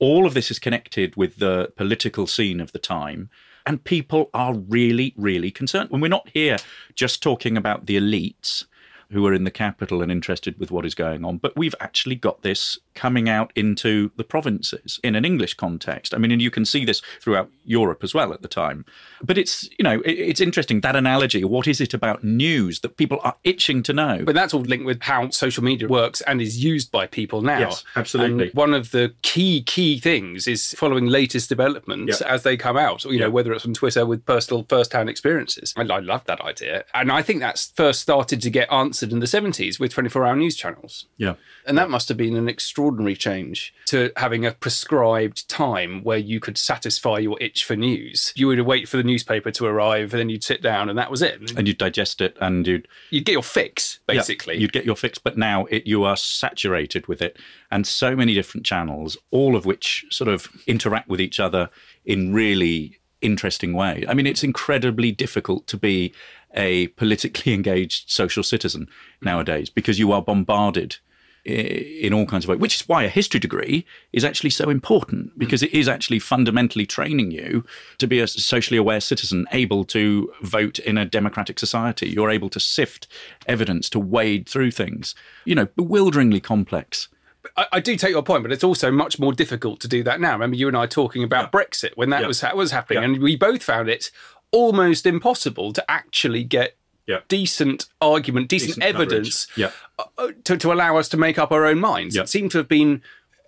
All 0.00 0.26
of 0.26 0.34
this 0.34 0.50
is 0.50 0.58
connected 0.58 1.14
with 1.14 1.36
the 1.36 1.72
political 1.76 2.26
scene 2.26 2.60
of 2.60 2.72
the 2.72 2.80
time. 2.80 3.30
And 3.66 3.82
people 3.84 4.30
are 4.34 4.54
really, 4.54 5.14
really 5.16 5.50
concerned. 5.50 5.90
And 5.92 6.02
we're 6.02 6.08
not 6.08 6.28
here 6.32 6.56
just 6.94 7.22
talking 7.22 7.56
about 7.56 7.86
the 7.86 7.96
elites 7.96 8.64
who 9.10 9.26
are 9.26 9.34
in 9.34 9.44
the 9.44 9.50
capital 9.50 10.02
and 10.02 10.12
interested 10.12 10.58
with 10.58 10.70
what 10.70 10.86
is 10.86 10.94
going 10.94 11.24
on, 11.24 11.38
but 11.38 11.56
we've 11.56 11.74
actually 11.80 12.14
got 12.14 12.42
this 12.42 12.78
coming 12.94 13.28
out 13.28 13.52
into 13.54 14.10
the 14.16 14.24
provinces 14.24 14.98
in 15.04 15.14
an 15.14 15.24
English 15.24 15.54
context. 15.54 16.14
I 16.14 16.18
mean, 16.18 16.30
and 16.30 16.42
you 16.42 16.50
can 16.50 16.64
see 16.64 16.84
this 16.84 17.00
throughout 17.20 17.48
Europe 17.64 18.02
as 18.02 18.12
well 18.14 18.32
at 18.32 18.42
the 18.42 18.48
time. 18.48 18.84
But 19.22 19.38
it's, 19.38 19.68
you 19.78 19.82
know, 19.82 20.00
it, 20.00 20.12
it's 20.12 20.40
interesting 20.40 20.80
that 20.80 20.96
analogy. 20.96 21.44
What 21.44 21.66
is 21.68 21.80
it 21.80 21.94
about 21.94 22.24
news 22.24 22.80
that 22.80 22.96
people 22.96 23.20
are 23.22 23.36
itching 23.44 23.82
to 23.84 23.92
know? 23.92 24.22
But 24.24 24.34
that's 24.34 24.52
all 24.54 24.62
linked 24.62 24.84
with 24.86 25.02
how 25.02 25.30
social 25.30 25.62
media 25.62 25.88
works 25.88 26.20
and 26.22 26.40
is 26.42 26.62
used 26.62 26.90
by 26.90 27.06
people 27.06 27.42
now. 27.42 27.58
Yes, 27.60 27.84
absolutely. 27.96 28.46
And 28.46 28.54
one 28.54 28.74
of 28.74 28.90
the 28.90 29.14
key, 29.22 29.62
key 29.62 29.98
things 30.00 30.46
is 30.48 30.74
following 30.76 31.06
latest 31.06 31.48
developments 31.48 32.20
Yeah. 32.20 32.32
as 32.32 32.42
they 32.42 32.56
come 32.56 32.76
out, 32.76 33.04
you 33.04 33.18
know, 33.18 33.30
whether 33.30 33.52
it's 33.52 33.64
on 33.66 33.74
Twitter 33.74 34.04
with 34.04 34.24
personal 34.26 34.66
first 34.68 34.92
hand 34.92 35.08
experiences. 35.08 35.74
I, 35.76 35.82
I 35.82 36.00
love 36.00 36.24
that 36.26 36.40
idea. 36.40 36.84
And 36.94 37.10
I 37.12 37.22
think 37.22 37.40
that's 37.40 37.70
first 37.76 38.00
started 38.00 38.42
to 38.42 38.50
get 38.50 38.70
answered 38.72 39.12
in 39.12 39.20
the 39.20 39.26
70s 39.26 39.78
with 39.78 39.92
24 39.92 40.26
hour 40.26 40.36
news 40.36 40.56
channels. 40.56 41.06
yeah. 41.16 41.34
And 41.66 41.76
that 41.78 41.90
must 41.90 42.08
have 42.08 42.16
been 42.16 42.34
an 42.36 42.48
extraordinary 42.48 42.80
extraordinary 42.90 43.16
change 43.16 43.72
to 43.86 44.10
having 44.16 44.44
a 44.44 44.52
prescribed 44.52 45.48
time 45.48 46.02
where 46.02 46.18
you 46.18 46.40
could 46.40 46.58
satisfy 46.58 47.18
your 47.18 47.36
itch 47.40 47.64
for 47.64 47.76
news. 47.76 48.32
You 48.36 48.48
would 48.48 48.60
wait 48.62 48.88
for 48.88 48.96
the 48.96 49.02
newspaper 49.04 49.50
to 49.52 49.66
arrive, 49.66 50.12
and 50.12 50.20
then 50.20 50.28
you'd 50.28 50.42
sit 50.44 50.60
down, 50.62 50.88
and 50.88 50.98
that 50.98 51.10
was 51.10 51.22
it. 51.22 51.52
And 51.56 51.68
you'd 51.68 51.78
digest 51.78 52.20
it 52.20 52.36
and 52.40 52.66
you'd 52.66 52.88
You'd 53.10 53.24
get 53.24 53.32
your 53.32 53.42
fix, 53.42 54.00
Yeah, 54.08 54.16
basically. 54.16 54.58
you'd 54.58 54.72
get 54.72 54.84
your 54.84 54.96
fix, 54.96 55.18
but 55.18 55.38
now 55.38 55.66
it, 55.66 55.86
you 55.86 56.04
are 56.04 56.16
saturated 56.16 57.06
with 57.06 57.22
it, 57.22 57.38
and 57.70 57.86
so 57.86 58.16
many 58.16 58.34
different 58.34 58.66
channels, 58.66 59.16
all 59.30 59.54
of 59.56 59.64
which 59.66 60.04
sort 60.10 60.28
of 60.28 60.48
interact 60.66 61.08
with 61.08 61.20
each 61.20 61.38
other 61.38 61.70
in 62.04 62.32
really 62.32 62.98
interesting 63.20 63.72
way. 63.74 64.04
I 64.08 64.14
mean, 64.14 64.26
it's 64.26 64.42
incredibly 64.42 65.12
difficult 65.12 65.66
to 65.68 65.76
be 65.76 66.12
a 66.54 66.88
politically 66.88 67.52
engaged 67.60 68.10
social 68.10 68.42
citizen 68.42 68.88
nowadays 69.22 69.70
because 69.70 69.98
you 69.98 70.10
are 70.12 70.22
bombarded 70.22 70.96
in 71.44 72.12
all 72.12 72.26
kinds 72.26 72.44
of 72.44 72.50
ways, 72.50 72.58
which 72.58 72.76
is 72.76 72.88
why 72.88 73.02
a 73.02 73.08
history 73.08 73.40
degree 73.40 73.86
is 74.12 74.24
actually 74.24 74.50
so 74.50 74.68
important 74.68 75.32
hmm. 75.32 75.38
because 75.38 75.62
it 75.62 75.72
is 75.72 75.88
actually 75.88 76.18
fundamentally 76.18 76.86
training 76.86 77.30
you 77.30 77.64
to 77.98 78.06
be 78.06 78.20
a 78.20 78.26
socially 78.26 78.78
aware 78.78 79.00
citizen, 79.00 79.46
able 79.52 79.84
to 79.84 80.32
vote 80.42 80.78
in 80.78 80.98
a 80.98 81.04
democratic 81.04 81.58
society. 81.58 82.08
You're 82.08 82.30
able 82.30 82.50
to 82.50 82.60
sift 82.60 83.06
evidence, 83.46 83.88
to 83.90 83.98
wade 83.98 84.48
through 84.48 84.72
things, 84.72 85.14
you 85.44 85.54
know, 85.54 85.66
bewilderingly 85.76 86.40
complex. 86.40 87.08
I, 87.56 87.66
I 87.72 87.80
do 87.80 87.96
take 87.96 88.10
your 88.10 88.22
point, 88.22 88.42
but 88.42 88.52
it's 88.52 88.64
also 88.64 88.90
much 88.90 89.18
more 89.18 89.32
difficult 89.32 89.80
to 89.80 89.88
do 89.88 90.02
that 90.04 90.20
now. 90.20 90.32
Remember, 90.32 90.56
you 90.56 90.68
and 90.68 90.76
I 90.76 90.86
talking 90.86 91.24
about 91.24 91.52
Brexit 91.52 91.92
when 91.94 92.10
that 92.10 92.22
Yeah. 92.22 92.26
was 92.26 92.44
was 92.54 92.70
happening, 92.70 93.02
Yeah. 93.02 93.08
and 93.08 93.22
we 93.22 93.36
both 93.36 93.62
found 93.62 93.88
it 93.88 94.10
almost 94.52 95.06
impossible 95.06 95.72
to 95.72 95.90
actually 95.90 96.44
get 96.44 96.76
Yeah. 97.06 97.20
decent 97.28 97.86
argument, 98.00 98.48
decent, 98.48 98.76
Decent 98.76 98.84
evidence 98.84 99.46
Yeah. 99.56 99.70
uh, 99.98 100.28
to, 100.44 100.56
to 100.56 100.72
allow 100.72 100.96
us 100.96 101.08
to 101.10 101.16
make 101.16 101.38
up 101.38 101.50
our 101.50 101.66
own 101.66 101.80
minds. 101.80 102.14
Yeah. 102.14 102.22
It 102.22 102.28
seemed 102.28 102.50
to 102.52 102.58
have 102.58 102.68
been. 102.68 103.02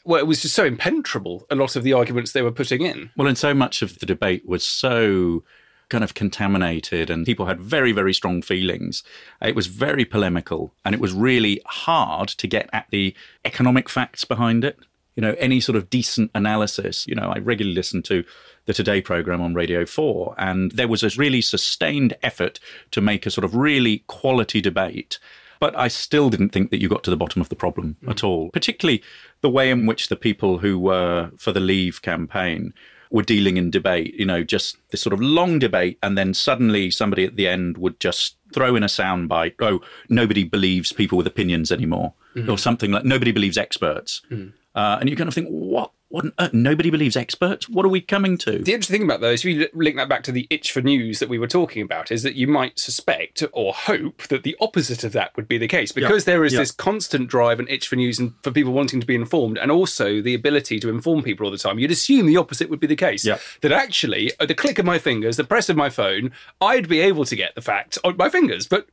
Well, 0.04 0.18
it 0.18 0.26
was 0.26 0.42
just 0.42 0.54
so 0.56 0.64
impenetrable, 0.64 1.46
a 1.48 1.54
lot 1.54 1.76
of 1.76 1.84
the 1.84 1.92
arguments 1.92 2.32
they 2.32 2.42
were 2.42 2.50
putting 2.50 2.82
in. 2.82 3.10
Well, 3.16 3.28
and 3.28 3.38
so 3.38 3.54
much 3.54 3.82
of 3.82 4.00
the 4.00 4.06
debate 4.06 4.44
was 4.44 4.64
so 4.64 5.44
kind 5.90 6.02
of 6.02 6.14
contaminated, 6.14 7.08
and 7.08 7.24
people 7.24 7.46
had 7.46 7.60
very, 7.60 7.92
very 7.92 8.12
strong 8.12 8.42
feelings. 8.42 9.04
It 9.40 9.54
was 9.54 9.68
very 9.68 10.04
polemical, 10.04 10.74
and 10.84 10.92
it 10.94 11.00
was 11.00 11.12
really 11.12 11.60
hard 11.66 12.28
to 12.30 12.46
get 12.48 12.68
at 12.72 12.86
the 12.90 13.14
economic 13.44 13.88
facts 13.88 14.24
behind 14.24 14.64
it. 14.64 14.76
You 15.16 15.20
know, 15.20 15.34
any 15.38 15.60
sort 15.60 15.76
of 15.76 15.90
decent 15.90 16.30
analysis. 16.34 17.06
You 17.06 17.14
know, 17.14 17.32
I 17.34 17.38
regularly 17.38 17.74
listen 17.74 18.02
to 18.04 18.24
the 18.64 18.72
Today 18.72 19.00
program 19.00 19.40
on 19.40 19.54
Radio 19.54 19.84
4, 19.84 20.34
and 20.38 20.70
there 20.72 20.88
was 20.88 21.02
a 21.02 21.10
really 21.18 21.42
sustained 21.42 22.14
effort 22.22 22.60
to 22.92 23.00
make 23.00 23.26
a 23.26 23.30
sort 23.30 23.44
of 23.44 23.54
really 23.54 24.04
quality 24.06 24.60
debate. 24.60 25.18
But 25.60 25.76
I 25.78 25.88
still 25.88 26.28
didn't 26.28 26.48
think 26.48 26.70
that 26.70 26.80
you 26.80 26.88
got 26.88 27.04
to 27.04 27.10
the 27.10 27.16
bottom 27.16 27.40
of 27.40 27.48
the 27.48 27.56
problem 27.56 27.96
mm. 28.02 28.10
at 28.10 28.24
all, 28.24 28.50
particularly 28.50 29.02
the 29.42 29.50
way 29.50 29.70
in 29.70 29.86
which 29.86 30.08
the 30.08 30.16
people 30.16 30.58
who 30.58 30.78
were 30.78 31.30
for 31.38 31.52
the 31.52 31.60
Leave 31.60 32.02
campaign 32.02 32.72
were 33.12 33.22
dealing 33.22 33.58
in 33.58 33.70
debate, 33.70 34.14
you 34.14 34.24
know, 34.24 34.42
just 34.42 34.76
this 34.90 35.02
sort 35.02 35.12
of 35.12 35.20
long 35.20 35.58
debate, 35.58 35.98
and 36.02 36.16
then 36.16 36.34
suddenly 36.34 36.90
somebody 36.90 37.24
at 37.24 37.36
the 37.36 37.46
end 37.46 37.76
would 37.76 38.00
just 38.00 38.36
throw 38.52 38.74
in 38.74 38.82
a 38.82 38.86
soundbite, 38.86 39.54
oh, 39.60 39.80
nobody 40.08 40.44
believes 40.44 40.92
people 40.92 41.18
with 41.18 41.26
opinions 41.26 41.70
anymore, 41.70 42.14
mm. 42.34 42.48
or 42.48 42.56
something 42.56 42.90
like 42.90 43.04
nobody 43.04 43.30
believes 43.30 43.58
experts. 43.58 44.22
Mm. 44.30 44.52
Uh, 44.74 44.96
and 45.00 45.08
you 45.10 45.16
kind 45.16 45.28
of 45.28 45.34
think, 45.34 45.48
what? 45.48 45.92
What 46.08 46.26
on 46.26 46.32
earth? 46.38 46.52
Nobody 46.52 46.90
believes 46.90 47.16
experts? 47.16 47.70
What 47.70 47.86
are 47.86 47.88
we 47.88 48.02
coming 48.02 48.36
to? 48.38 48.58
The 48.58 48.74
interesting 48.74 48.98
thing 49.00 49.06
about 49.08 49.22
those, 49.22 49.40
if 49.42 49.46
you 49.46 49.66
link 49.72 49.96
that 49.96 50.10
back 50.10 50.22
to 50.24 50.32
the 50.32 50.46
itch 50.50 50.70
for 50.70 50.82
news 50.82 51.20
that 51.20 51.30
we 51.30 51.38
were 51.38 51.46
talking 51.46 51.80
about, 51.82 52.10
is 52.12 52.22
that 52.22 52.34
you 52.34 52.46
might 52.46 52.78
suspect 52.78 53.42
or 53.54 53.72
hope 53.72 54.24
that 54.28 54.42
the 54.42 54.54
opposite 54.60 55.04
of 55.04 55.12
that 55.12 55.34
would 55.36 55.48
be 55.48 55.56
the 55.56 55.66
case 55.68 55.90
because 55.90 56.26
there 56.26 56.44
is 56.44 56.52
Yeah. 56.52 56.58
this 56.60 56.70
constant 56.70 57.28
drive 57.28 57.58
and 57.60 57.68
itch 57.70 57.88
for 57.88 57.96
news 57.96 58.18
and 58.18 58.34
for 58.42 58.50
people 58.50 58.74
wanting 58.74 59.00
to 59.00 59.06
be 59.06 59.14
informed, 59.14 59.56
and 59.56 59.70
also 59.70 60.20
the 60.20 60.34
ability 60.34 60.78
to 60.80 60.90
inform 60.90 61.22
people 61.22 61.46
all 61.46 61.52
the 61.52 61.56
time. 61.56 61.78
You'd 61.78 61.90
assume 61.90 62.26
the 62.26 62.36
opposite 62.36 62.68
would 62.68 62.80
be 62.80 62.86
the 62.86 62.94
case. 62.96 63.24
Yeah. 63.24 63.38
That 63.62 63.72
actually, 63.72 64.32
at 64.38 64.48
the 64.48 64.54
click 64.54 64.78
of 64.78 64.84
my 64.84 64.98
fingers, 64.98 65.38
the 65.38 65.44
press 65.44 65.70
of 65.70 65.76
my 65.76 65.88
phone, 65.88 66.30
I'd 66.60 66.90
be 66.90 67.00
able 67.00 67.24
to 67.24 67.36
get 67.36 67.54
the 67.54 67.62
facts 67.62 67.98
on 68.04 68.18
my 68.18 68.28
fingers, 68.28 68.66
but 68.66 68.86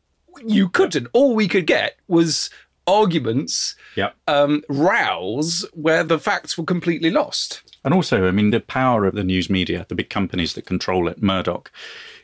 you 0.45 0.69
couldn't. 0.69 1.07
All 1.11 1.35
we 1.35 1.49
could 1.49 1.67
get 1.67 1.97
was 2.07 2.49
arguments, 2.89 3.75
Yeah. 3.95 4.09
um, 4.27 4.63
rows 4.69 5.65
where 5.73 6.03
the 6.03 6.19
facts 6.19 6.57
were 6.57 6.65
completely 6.65 7.11
lost. 7.11 7.61
And 7.85 7.93
also, 7.93 8.27
I 8.27 8.31
mean, 8.31 8.49
the 8.51 8.59
power 8.59 9.05
of 9.05 9.15
the 9.15 9.23
news 9.23 9.49
media, 9.49 9.85
the 9.87 9.95
big 9.95 10.09
companies 10.09 10.53
that 10.53 10.65
control 10.65 11.07
it, 11.07 11.21
Murdoch, 11.23 11.71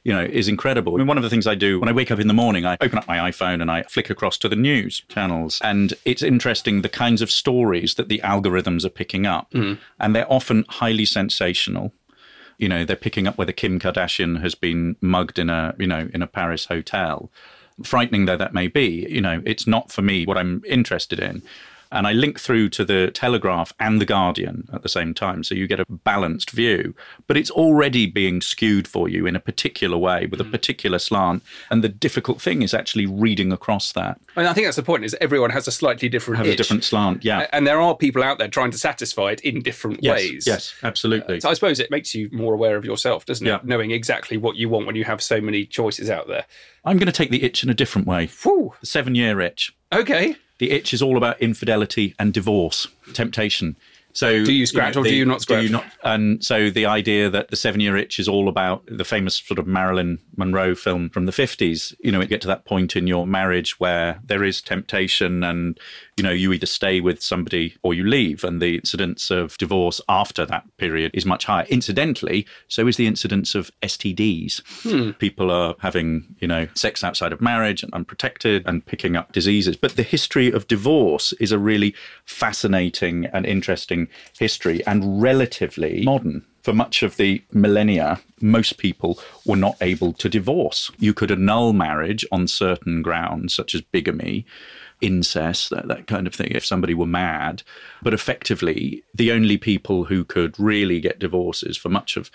you 0.03 0.11
know, 0.13 0.21
is 0.23 0.47
incredible. 0.49 0.93
I 0.93 0.97
mean, 0.97 1.07
one 1.07 1.17
of 1.17 1.23
the 1.23 1.29
things 1.29 1.47
I 1.47 1.55
do 1.55 1.79
when 1.79 1.87
I 1.89 1.93
wake 1.93 2.11
up 2.11 2.19
in 2.19 2.27
the 2.27 2.33
morning, 2.33 2.65
I 2.65 2.77
open 2.81 2.97
up 2.99 3.07
my 3.07 3.17
iPhone 3.31 3.61
and 3.61 3.71
I 3.71 3.83
flick 3.83 4.09
across 4.09 4.37
to 4.39 4.49
the 4.49 4.55
news 4.57 5.03
channels. 5.07 5.61
And 5.63 5.93
it's 6.03 6.21
interesting 6.21 6.81
the 6.81 6.89
kinds 6.89 7.21
of 7.21 7.31
stories 7.31 7.95
that 7.95 8.09
the 8.09 8.19
algorithms 8.23 8.83
are 8.85 8.89
picking 8.89 9.25
up. 9.25 9.53
And 9.53 10.15
they're 10.15 10.31
often 10.31 10.65
highly 10.69 11.05
sensational. 11.05 11.93
You 12.57 12.69
know, 12.69 12.85
they're 12.85 12.95
picking 12.95 13.25
up 13.27 13.37
whether 13.37 13.51
Kim 13.51 13.79
Kardashian 13.79 14.41
has 14.41 14.55
been 14.55 14.95
mugged 15.01 15.39
in 15.39 15.49
a, 15.49 15.73
you 15.79 15.87
know, 15.87 16.09
in 16.13 16.21
a 16.21 16.27
Paris 16.27 16.65
hotel. 16.65 17.31
Frightening 17.83 18.25
though 18.25 18.37
that 18.37 18.53
may 18.53 18.67
be, 18.67 19.05
you 19.09 19.21
know, 19.21 19.41
it's 19.45 19.67
not 19.67 19.91
for 19.91 20.01
me 20.01 20.25
what 20.25 20.37
I'm 20.37 20.63
interested 20.65 21.19
in. 21.19 21.43
And 21.91 22.07
I 22.07 22.13
link 22.13 22.39
through 22.39 22.69
to 22.69 22.85
the 22.85 23.11
Telegraph 23.11 23.73
and 23.79 24.01
the 24.01 24.05
Guardian 24.05 24.67
at 24.73 24.83
the 24.83 24.89
same 24.89 25.13
time. 25.13 25.43
So 25.43 25.55
you 25.55 25.67
get 25.67 25.79
a 25.79 25.85
balanced 25.89 26.51
view, 26.51 26.93
but 27.27 27.37
it's 27.37 27.51
already 27.51 28.05
being 28.05 28.41
skewed 28.41 28.87
for 28.87 29.07
you 29.07 29.25
in 29.25 29.35
a 29.35 29.39
particular 29.39 29.97
way 29.97 30.25
with 30.25 30.41
a 30.41 30.43
mm. 30.43 30.51
particular 30.51 30.99
slant. 30.99 31.43
And 31.69 31.83
the 31.83 31.89
difficult 31.89 32.41
thing 32.41 32.61
is 32.61 32.73
actually 32.73 33.05
reading 33.05 33.51
across 33.51 33.91
that. 33.93 34.19
And 34.35 34.47
I 34.47 34.53
think 34.53 34.67
that's 34.67 34.77
the 34.77 34.83
point: 34.83 35.05
is 35.05 35.15
everyone 35.21 35.49
has 35.51 35.67
a 35.67 35.71
slightly 35.71 36.09
different 36.09 36.37
Have 36.37 36.47
a 36.47 36.55
different 36.55 36.83
slant. 36.83 37.23
Yeah. 37.23 37.47
and 37.51 37.65
there 37.65 37.79
are 37.79 37.95
people 37.95 38.23
out 38.23 38.37
there 38.37 38.47
trying 38.47 38.71
to 38.71 38.77
satisfy 38.77 39.31
it 39.31 39.41
in 39.41 39.61
different 39.61 39.99
yes. 40.03 40.13
ways. 40.13 40.47
Yes, 40.47 40.73
absolutely. 40.83 41.37
Uh, 41.37 41.39
so 41.41 41.49
I 41.49 41.53
suppose 41.53 41.79
it 41.79 41.91
makes 41.91 42.13
you 42.13 42.29
more 42.31 42.53
aware 42.53 42.75
of 42.75 42.85
yourself, 42.85 43.25
doesn't 43.25 43.45
Yeah. 43.45 43.57
it? 43.57 43.65
Knowing 43.65 43.91
exactly 43.91 44.37
what 44.37 44.55
you 44.55 44.69
want 44.69 44.85
when 44.85 44.95
you 44.95 45.03
have 45.05 45.21
so 45.21 45.41
many 45.41 45.65
choices 45.65 46.09
out 46.09 46.27
there. 46.27 46.45
I'm 46.83 46.97
going 46.97 47.07
to 47.07 47.11
take 47.11 47.31
the 47.31 47.43
itch 47.43 47.63
in 47.63 47.69
a 47.69 47.73
different 47.73 48.07
way. 48.07 48.27
Whew. 48.43 48.73
The 48.79 48.85
seven 48.85 49.15
year 49.15 49.41
itch. 49.41 49.75
Okay. 49.91 50.35
The 50.57 50.71
itch 50.71 50.93
is 50.93 51.01
all 51.01 51.17
about 51.17 51.41
infidelity 51.41 52.15
and 52.17 52.33
divorce, 52.33 52.87
temptation. 53.13 53.75
So 54.15 54.45
Do 54.45 54.53
you 54.53 54.65
scratch 54.65 54.95
or 54.95 55.03
do 55.03 55.13
you 55.13 55.25
not 55.25 55.41
scratch? 55.41 55.59
Do 55.59 55.65
you 55.65 55.71
not? 55.71 55.85
And 56.03 56.43
so 56.43 56.69
the 56.69 56.85
idea 56.85 57.29
that 57.29 57.49
the 57.49 57.57
seven-year 57.57 57.97
itch 57.97 58.17
is 58.17 58.29
all 58.29 58.47
about 58.47 58.83
the 58.87 59.03
famous 59.03 59.35
sort 59.35 59.59
of 59.59 59.67
Marilyn 59.67 60.19
Monroe 60.37 60.73
film 60.73 61.09
from 61.09 61.25
the 61.25 61.33
fifties. 61.33 61.93
You 61.99 62.13
know, 62.13 62.21
you 62.21 62.27
get 62.27 62.39
to 62.41 62.47
that 62.47 62.63
point 62.63 62.95
in 62.95 63.07
your 63.07 63.27
marriage 63.27 63.77
where 63.77 64.21
there 64.25 64.43
is 64.43 64.61
temptation, 64.61 65.43
and 65.43 65.77
you 66.15 66.23
know, 66.23 66.31
you 66.31 66.53
either 66.53 66.65
stay 66.65 67.01
with 67.01 67.21
somebody 67.21 67.75
or 67.83 67.93
you 67.93 68.05
leave, 68.05 68.45
and 68.45 68.61
the 68.61 68.75
incidence 68.75 69.29
of 69.29 69.57
divorce 69.57 69.99
after 70.07 70.45
that 70.45 70.63
period 70.77 71.11
is 71.13 71.25
much 71.25 71.43
higher. 71.43 71.65
Incidentally, 71.67 72.47
so 72.69 72.87
is 72.87 72.95
the 72.95 73.07
incidence 73.07 73.53
of 73.53 73.69
STDs. 73.83 74.61
Hmm. 74.83 75.11
People 75.11 75.51
are 75.51 75.75
having, 75.79 76.35
you 76.39 76.47
know, 76.47 76.69
sex 76.73 77.03
outside 77.03 77.33
of 77.33 77.41
marriage 77.41 77.83
and 77.83 77.93
unprotected 77.93 78.63
and 78.65 78.85
picking 78.85 79.17
up 79.17 79.33
diseases. 79.33 79.75
But 79.75 79.97
the 79.97 80.03
history 80.03 80.51
of 80.53 80.67
divorce 80.67 81.33
is 81.33 81.51
a 81.51 81.59
really 81.59 81.93
fascinating 82.23 83.25
and 83.25 83.45
interesting 83.45 84.04
history 84.37 84.85
and 84.85 85.21
relatively 85.21 86.03
modern. 86.03 86.45
For 86.63 86.73
much 86.73 87.03
of 87.03 87.17
the 87.17 87.43
millennia, 87.51 88.19
most 88.41 88.79
people 88.79 89.19
were 89.45 89.55
not 89.55 89.77
able 89.81 90.13
to 90.13 90.27
divorce. 90.27 90.89
You 90.97 91.13
could 91.13 91.29
annul 91.29 91.73
marriage 91.73 92.25
on 92.31 92.47
certain 92.47 93.03
grounds, 93.03 93.53
such 93.53 93.75
as 93.75 93.81
bigamy, 93.81 94.47
incest, 94.99 95.69
that, 95.69 95.87
that 95.87 96.07
kind 96.07 96.25
of 96.25 96.33
thing, 96.33 96.51
if 96.51 96.65
somebody 96.65 96.95
were 96.95 97.05
mad. 97.05 97.61
But 98.01 98.15
effectively, 98.15 99.03
the 99.13 99.31
only 99.31 99.57
people 99.57 100.05
who 100.05 100.23
could 100.23 100.59
really 100.59 100.99
get 100.99 101.19
divorces 101.19 101.77
for 101.77 101.89
much 101.89 102.17
of 102.17 102.31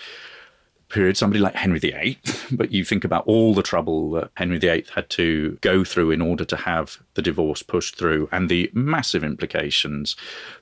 period, 0.90 1.16
somebody 1.16 1.40
like 1.40 1.54
Henry 1.54 1.78
VIII, 1.78 2.18
but 2.52 2.72
you 2.72 2.84
think 2.84 3.04
about 3.04 3.26
all 3.26 3.54
the 3.54 3.62
trouble 3.62 4.10
that 4.12 4.30
Henry 4.34 4.58
VIII 4.58 4.84
had 4.94 5.08
to 5.10 5.58
go 5.60 5.84
through 5.84 6.10
in 6.10 6.20
order 6.20 6.44
to 6.44 6.56
have 6.56 6.98
the 7.14 7.22
divorce 7.22 7.62
pushed 7.62 7.96
through 7.96 8.28
and 8.32 8.48
the 8.48 8.70
massive 8.74 9.24
implications 9.24 10.16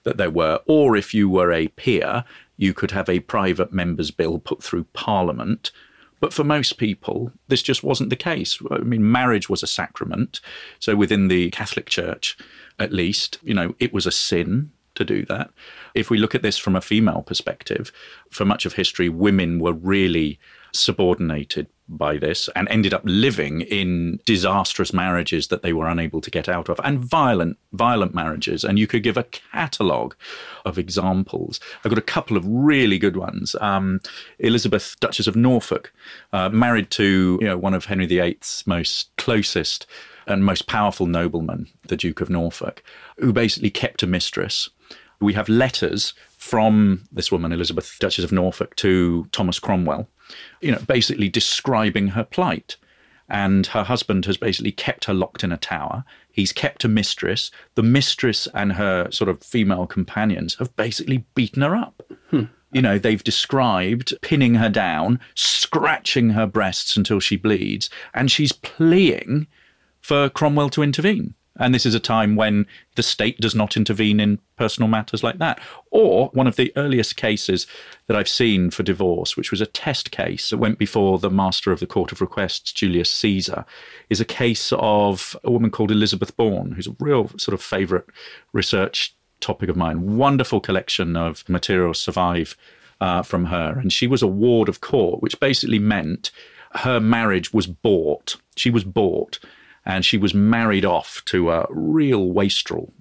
that 0.04 0.16
there 0.16 0.30
were. 0.30 0.60
Or 0.66 0.96
if 0.96 1.12
you 1.14 1.28
were 1.28 1.52
a 1.52 1.68
peer, 1.68 2.24
you 2.56 2.74
could 2.74 2.90
have 2.92 3.08
a 3.08 3.20
private 3.20 3.72
member's 3.72 4.10
bill 4.10 4.38
put 4.38 4.62
through 4.62 4.84
Parliament. 4.92 5.70
But 6.20 6.32
for 6.32 6.44
most 6.44 6.78
people, 6.78 7.32
this 7.46 7.62
just 7.62 7.84
wasn't 7.84 8.10
the 8.10 8.16
case. 8.16 8.58
I 8.70 8.78
mean, 8.78 9.10
marriage 9.10 9.48
was 9.48 9.62
a 9.62 9.68
sacrament. 9.68 10.40
So 10.80 10.96
within 10.96 11.28
the 11.28 11.50
Catholic 11.50 11.86
Church, 11.86 12.36
at 12.78 12.92
least, 12.92 13.38
you 13.42 13.54
know, 13.54 13.74
it 13.78 13.92
was 13.92 14.06
a 14.06 14.12
sin 14.12 14.72
to 14.98 15.04
do 15.04 15.24
that. 15.26 15.50
If 15.94 16.10
we 16.10 16.18
look 16.18 16.34
at 16.34 16.42
this 16.42 16.58
from 16.58 16.76
a 16.76 16.80
female 16.80 17.22
perspective, 17.22 17.90
for 18.30 18.44
much 18.44 18.66
of 18.66 18.74
history, 18.74 19.08
women 19.08 19.58
were 19.58 19.72
really 19.72 20.38
subordinated 20.72 21.66
by 21.88 22.18
this 22.18 22.48
and 22.54 22.68
ended 22.68 22.92
up 22.92 23.02
living 23.04 23.62
in 23.62 24.20
disastrous 24.26 24.92
marriages 24.92 25.48
that 25.48 25.62
they 25.62 25.72
were 25.72 25.88
unable 25.88 26.20
to 26.20 26.30
get 26.30 26.48
out 26.48 26.68
of 26.68 26.78
and 26.84 26.98
violent 27.00 27.56
violent 27.72 28.14
marriages. 28.14 28.64
And 28.64 28.78
you 28.78 28.86
could 28.86 29.02
give 29.02 29.16
a 29.16 29.24
catalogue 29.24 30.14
of 30.64 30.78
examples. 30.78 31.60
I've 31.84 31.90
got 31.90 31.98
a 31.98 32.02
couple 32.02 32.36
of 32.36 32.44
really 32.46 32.98
good 32.98 33.16
ones. 33.16 33.56
Um, 33.60 34.00
elizabeth 34.38 34.96
duchess 35.00 35.26
of 35.26 35.36
norfolk 35.36 35.92
uh, 36.32 36.48
married 36.50 36.90
to 36.90 37.38
you 37.40 37.46
know 37.46 37.56
one 37.56 37.74
of 37.74 37.86
henry 37.86 38.06
viii's 38.06 38.66
most 38.66 39.10
closest 39.16 39.86
and 40.26 40.44
most 40.44 40.66
powerful 40.66 41.06
noblemen 41.06 41.66
the 41.88 41.96
duke 41.96 42.20
of 42.20 42.28
norfolk 42.28 42.82
who 43.16 43.32
basically 43.32 43.70
kept 43.70 44.02
a 44.02 44.06
mistress 44.06 44.68
we 45.20 45.32
have 45.34 45.48
letters 45.48 46.14
from 46.36 47.04
this 47.10 47.32
woman, 47.32 47.52
Elizabeth, 47.52 47.96
Duchess 47.98 48.24
of 48.24 48.32
Norfolk, 48.32 48.76
to 48.76 49.26
Thomas 49.32 49.58
Cromwell, 49.58 50.08
you 50.60 50.72
know, 50.72 50.78
basically 50.86 51.28
describing 51.28 52.08
her 52.08 52.24
plight. 52.24 52.76
And 53.30 53.66
her 53.68 53.84
husband 53.84 54.24
has 54.24 54.38
basically 54.38 54.72
kept 54.72 55.04
her 55.04 55.12
locked 55.12 55.44
in 55.44 55.52
a 55.52 55.58
tower. 55.58 56.04
He's 56.32 56.52
kept 56.52 56.84
a 56.84 56.88
mistress. 56.88 57.50
The 57.74 57.82
mistress 57.82 58.48
and 58.54 58.72
her 58.72 59.10
sort 59.10 59.28
of 59.28 59.42
female 59.42 59.86
companions 59.86 60.54
have 60.54 60.74
basically 60.76 61.26
beaten 61.34 61.60
her 61.60 61.76
up. 61.76 62.02
Hmm. 62.30 62.44
You 62.72 62.80
know, 62.80 62.98
they've 62.98 63.22
described 63.22 64.14
pinning 64.22 64.54
her 64.54 64.70
down, 64.70 65.20
scratching 65.34 66.30
her 66.30 66.46
breasts 66.46 66.96
until 66.96 67.20
she 67.20 67.36
bleeds, 67.36 67.90
and 68.14 68.30
she's 68.30 68.52
pleading 68.52 69.46
for 70.00 70.30
Cromwell 70.30 70.70
to 70.70 70.82
intervene. 70.82 71.34
And 71.58 71.74
this 71.74 71.84
is 71.84 71.94
a 71.94 72.00
time 72.00 72.36
when 72.36 72.66
the 72.94 73.02
state 73.02 73.40
does 73.40 73.54
not 73.54 73.76
intervene 73.76 74.20
in 74.20 74.38
personal 74.56 74.88
matters 74.88 75.22
like 75.22 75.38
that. 75.38 75.60
Or 75.90 76.28
one 76.32 76.46
of 76.46 76.56
the 76.56 76.72
earliest 76.76 77.16
cases 77.16 77.66
that 78.06 78.16
I've 78.16 78.28
seen 78.28 78.70
for 78.70 78.82
divorce, 78.82 79.36
which 79.36 79.50
was 79.50 79.60
a 79.60 79.66
test 79.66 80.10
case 80.10 80.50
that 80.50 80.58
went 80.58 80.78
before 80.78 81.18
the 81.18 81.30
master 81.30 81.72
of 81.72 81.80
the 81.80 81.86
Court 81.86 82.12
of 82.12 82.20
Requests, 82.20 82.72
Julius 82.72 83.10
Caesar, 83.10 83.64
is 84.08 84.20
a 84.20 84.24
case 84.24 84.72
of 84.76 85.36
a 85.42 85.50
woman 85.50 85.70
called 85.70 85.90
Elizabeth 85.90 86.36
Bourne, 86.36 86.72
who's 86.72 86.86
a 86.86 86.96
real 87.00 87.28
sort 87.38 87.54
of 87.54 87.62
favourite 87.62 88.04
research 88.52 89.14
topic 89.40 89.68
of 89.68 89.76
mine. 89.76 90.16
Wonderful 90.16 90.60
collection 90.60 91.16
of 91.16 91.48
materials 91.48 91.98
survive 91.98 92.56
uh, 93.00 93.22
from 93.22 93.46
her. 93.46 93.78
And 93.78 93.92
she 93.92 94.06
was 94.06 94.22
a 94.22 94.26
ward 94.26 94.68
of 94.68 94.80
court, 94.80 95.22
which 95.22 95.38
basically 95.40 95.78
meant 95.78 96.30
her 96.74 97.00
marriage 97.00 97.52
was 97.52 97.66
bought. 97.66 98.36
She 98.56 98.70
was 98.70 98.84
bought 98.84 99.38
and 99.88 100.04
she 100.04 100.18
was 100.18 100.34
married 100.34 100.84
off 100.84 101.22
to 101.24 101.50
a 101.50 101.66
real 101.70 102.30
wastrel, 102.30 102.92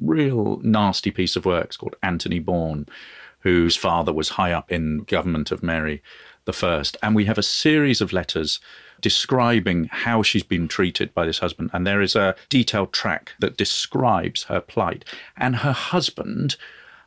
real 0.00 0.58
nasty 0.62 1.10
piece 1.10 1.36
of 1.36 1.44
work 1.44 1.66
it's 1.66 1.76
called 1.76 1.96
Anthony 2.02 2.38
Bourne, 2.38 2.86
whose 3.40 3.76
father 3.76 4.12
was 4.12 4.30
high 4.30 4.52
up 4.52 4.72
in 4.72 4.98
government 5.00 5.50
of 5.50 5.62
Mary 5.62 6.02
the 6.46 6.52
First. 6.52 6.96
And 7.02 7.14
we 7.14 7.24
have 7.24 7.36
a 7.36 7.42
series 7.42 8.00
of 8.00 8.12
letters 8.12 8.60
describing 9.00 9.88
how 9.90 10.22
she's 10.22 10.44
been 10.44 10.68
treated 10.68 11.12
by 11.12 11.26
this 11.26 11.40
husband. 11.40 11.70
And 11.72 11.86
there 11.86 12.00
is 12.00 12.16
a 12.16 12.36
detailed 12.48 12.92
track 12.92 13.34
that 13.40 13.56
describes 13.56 14.44
her 14.44 14.60
plight. 14.60 15.04
And 15.36 15.56
her 15.56 15.72
husband 15.72 16.56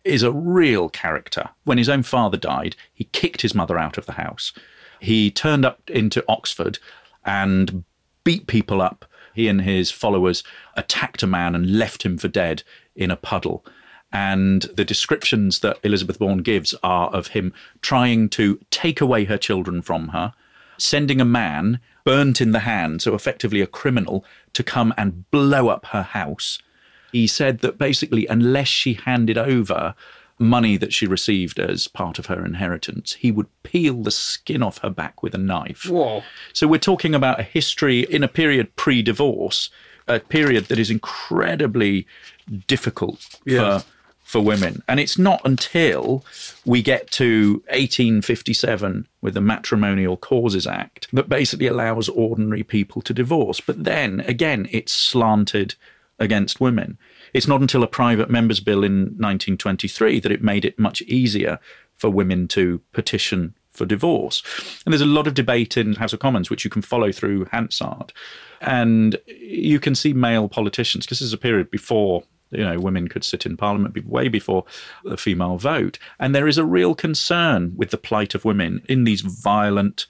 is 0.04 0.22
a 0.22 0.32
real 0.32 0.90
character. 0.90 1.50
When 1.64 1.78
his 1.78 1.90
own 1.90 2.04
father 2.04 2.38
died, 2.38 2.76
he 2.94 3.06
kicked 3.06 3.42
his 3.42 3.56
mother 3.56 3.78
out 3.78 3.98
of 3.98 4.06
the 4.06 4.14
house. 4.14 4.54
He 5.00 5.32
turned 5.32 5.66
up 5.66 5.90
into 5.90 6.24
Oxford 6.28 6.78
and 7.26 7.84
beat 8.24 8.48
people 8.48 8.82
up. 8.82 9.06
He 9.34 9.48
and 9.48 9.62
his 9.62 9.92
followers 9.92 10.44
attacked 10.76 11.24
a 11.24 11.28
man 11.28 11.56
and 11.56 11.78
left 11.78 12.04
him 12.04 12.18
for 12.18 12.28
dead 12.28 12.64
in 12.96 13.12
a 13.12 13.16
puddle. 13.16 13.66
And 14.12 14.64
the 14.76 14.86
descriptions 14.86 15.60
that 15.60 15.78
Elizabeth 15.84 16.20
Bourne 16.20 16.40
gives 16.40 16.74
are 16.82 17.10
of 17.10 17.28
him 17.28 17.54
trying 17.82 18.30
to 18.30 18.60
take 18.72 19.02
away 19.02 19.26
her 19.26 19.38
children 19.38 19.82
from 19.82 20.10
her, 20.10 20.34
sending 20.78 21.22
a 21.22 21.26
man 21.26 21.80
burnt 22.04 22.42
in 22.42 22.52
the 22.52 22.60
hand, 22.60 23.02
so 23.02 23.14
effectively 23.14 23.62
a 23.62 23.68
criminal, 23.68 24.26
to 24.54 24.64
come 24.64 24.94
and 24.98 25.30
blow 25.30 25.68
up 25.68 25.88
her 25.88 26.02
house. 26.02 26.60
He 27.12 27.28
said 27.28 27.60
that 27.60 27.78
basically, 27.78 28.26
unless 28.28 28.68
she 28.68 28.94
handed 28.94 29.38
over 29.38 29.96
money 30.40 30.78
that 30.78 30.94
she 30.94 31.06
received 31.06 31.60
as 31.60 31.88
part 31.88 32.18
of 32.18 32.28
her 32.28 32.46
inheritance, 32.46 33.14
he 33.14 33.32
would 33.32 33.48
peel 33.64 34.02
the 34.02 34.12
skin 34.12 34.64
off 34.64 34.80
her 34.80 34.90
back 34.90 35.22
with 35.22 35.36
a 35.36 35.38
knife. 35.38 35.86
Whoa. 35.86 36.24
So 36.54 36.68
we're 36.68 36.80
talking 36.80 37.14
about 37.14 37.40
a 37.40 37.44
history 37.44 38.02
in 38.02 38.24
a 38.24 38.28
period 38.28 38.76
pre 38.76 39.02
divorce, 39.02 39.70
a 40.08 40.20
period 40.20 40.66
that 40.66 40.80
is 40.80 40.90
incredibly 40.90 42.08
difficult 42.68 43.40
for 43.48 43.84
for 44.30 44.42
women. 44.42 44.84
And 44.88 45.00
it's 45.00 45.18
not 45.18 45.42
until 45.44 46.24
we 46.64 46.84
get 46.84 47.10
to 47.14 47.64
1857 47.70 49.08
with 49.22 49.34
the 49.34 49.42
Matrimonial 49.42 50.18
Causes 50.18 50.68
Act 50.68 51.08
that 51.14 51.30
basically 51.30 51.66
allows 51.66 52.10
ordinary 52.10 52.62
people 52.62 53.02
to 53.02 53.14
divorce. 53.14 53.60
But 53.60 53.86
then 53.86 54.20
again, 54.20 54.70
it's 54.70 54.94
slanted 54.94 55.74
against 56.20 56.62
women. 56.62 57.00
It's 57.34 57.48
not 57.48 57.62
until 57.62 57.84
a 57.84 57.88
private 57.88 58.30
members 58.30 58.60
bill 58.60 58.84
in 58.84 59.02
1923 59.18 60.20
that 60.22 60.32
it 60.32 60.44
made 60.44 60.66
it 60.66 60.80
much 60.80 61.02
easier 61.04 61.60
for 61.98 62.10
women 62.10 62.48
to 62.50 62.82
petition 62.94 63.54
for 63.72 63.86
divorce. 63.86 64.42
And 64.86 64.94
there's 64.94 65.02
a 65.02 65.06
lot 65.06 65.28
of 65.28 65.34
debate 65.34 65.78
in 65.78 65.94
House 65.94 66.14
of 66.14 66.20
Commons, 66.20 66.50
which 66.50 66.64
you 66.64 66.70
can 66.70 66.82
follow 66.82 67.12
through 67.12 67.46
Hansard. 67.46 68.12
And 68.62 69.18
you 69.28 69.80
can 69.80 69.96
see 69.96 70.14
male 70.14 70.50
politicians, 70.50 71.06
because 71.06 71.20
this 71.20 71.28
is 71.28 71.34
a 71.34 71.38
period 71.38 71.70
before 71.72 72.24
you 72.52 72.64
know 72.64 72.80
women 72.80 73.08
could 73.08 73.24
sit 73.24 73.46
in 73.46 73.56
parliament 73.56 74.06
way 74.08 74.28
before 74.28 74.66
the 75.04 75.18
female 75.18 75.58
vote 75.58 76.00
and 76.20 76.34
there 76.34 76.48
is 76.48 76.58
a 76.58 76.66
real 76.66 76.96
concern 76.96 77.74
with 77.76 77.92
the 77.92 77.98
plight 77.98 78.34
of 78.34 78.44
women 78.44 78.82
in 78.90 79.04
these 79.04 79.22
violent 79.22 80.08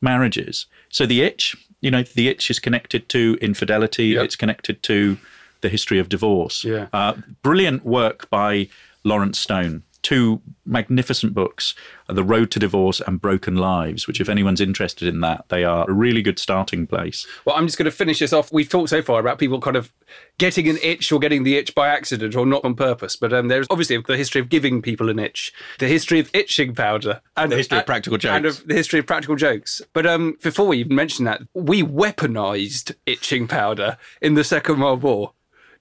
marriages 0.00 0.64
so 0.88 1.04
the 1.04 1.20
itch 1.20 1.54
you 1.82 1.90
know 1.90 2.02
the 2.14 2.28
itch 2.28 2.50
is 2.50 2.58
connected 2.58 3.10
to 3.10 3.36
infidelity 3.42 4.06
Yep. 4.06 4.24
it's 4.24 4.36
connected 4.36 4.82
to 4.84 5.18
the 5.62 5.68
history 5.68 5.98
of 5.98 6.08
divorce 6.08 6.64
Yeah. 6.64 6.88
uh, 6.92 7.14
brilliant 7.42 7.84
work 7.86 8.28
by 8.30 8.68
lawrence 9.04 9.38
stone 9.38 9.82
two 10.02 10.40
magnificent 10.66 11.32
books 11.32 11.76
the 12.08 12.24
road 12.24 12.50
to 12.50 12.58
divorce 12.58 13.00
and 13.00 13.20
broken 13.20 13.54
lives 13.54 14.08
which 14.08 14.20
if 14.20 14.28
anyone's 14.28 14.60
interested 14.60 15.06
in 15.06 15.20
that 15.20 15.44
they 15.48 15.62
are 15.62 15.88
a 15.88 15.92
really 15.92 16.22
good 16.22 16.38
starting 16.40 16.86
place 16.88 17.24
Well, 17.44 17.54
I'm 17.56 17.66
just 17.66 17.78
going 17.78 17.84
to 17.84 17.90
finish 17.92 18.18
this 18.18 18.32
off. 18.32 18.52
We've 18.52 18.68
talked 18.68 18.90
so 18.90 19.00
far 19.00 19.20
about 19.20 19.38
people 19.38 19.60
kind 19.60 19.76
of 19.76 19.92
getting 20.38 20.68
an 20.68 20.76
itch 20.82 21.10
or 21.12 21.20
getting 21.20 21.44
the 21.44 21.56
itch 21.56 21.72
by 21.74 21.86
accident 21.88 22.34
or 22.34 22.44
not 22.44 22.64
on 22.64 22.74
purpose. 22.74 23.14
But 23.16 23.32
um, 23.32 23.46
there's 23.48 23.66
obviously 23.70 23.96
the 24.06 24.16
history 24.16 24.40
of 24.40 24.48
giving 24.48 24.82
people 24.82 25.08
an 25.08 25.18
itch, 25.18 25.52
the 25.78 25.86
history 25.88 26.18
of 26.18 26.28
itching 26.34 26.74
powder, 26.74 27.20
and 27.36 27.50
The 27.52 27.56
history 27.56 27.78
of 27.78 27.86
practical 27.86 28.14
and 28.16 28.22
jokes. 28.44 28.58
of 28.60 28.66
the 28.68 28.74
history 28.74 28.98
of 29.00 29.06
practical 29.06 29.36
jokes. 29.36 29.80
But 29.92 30.04
um, 30.06 30.36
before 30.42 30.66
we 30.66 30.78
even 30.78 30.96
mention 30.96 31.24
that, 31.26 31.42
we 31.54 31.82
weaponized 31.82 32.94
itching 33.06 33.46
powder 33.48 33.96
in 34.20 34.34
the 34.34 34.44
Second 34.44 34.80
World 34.80 35.02
War. 35.02 35.32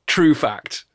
True 0.08 0.36
fact. 0.36 0.86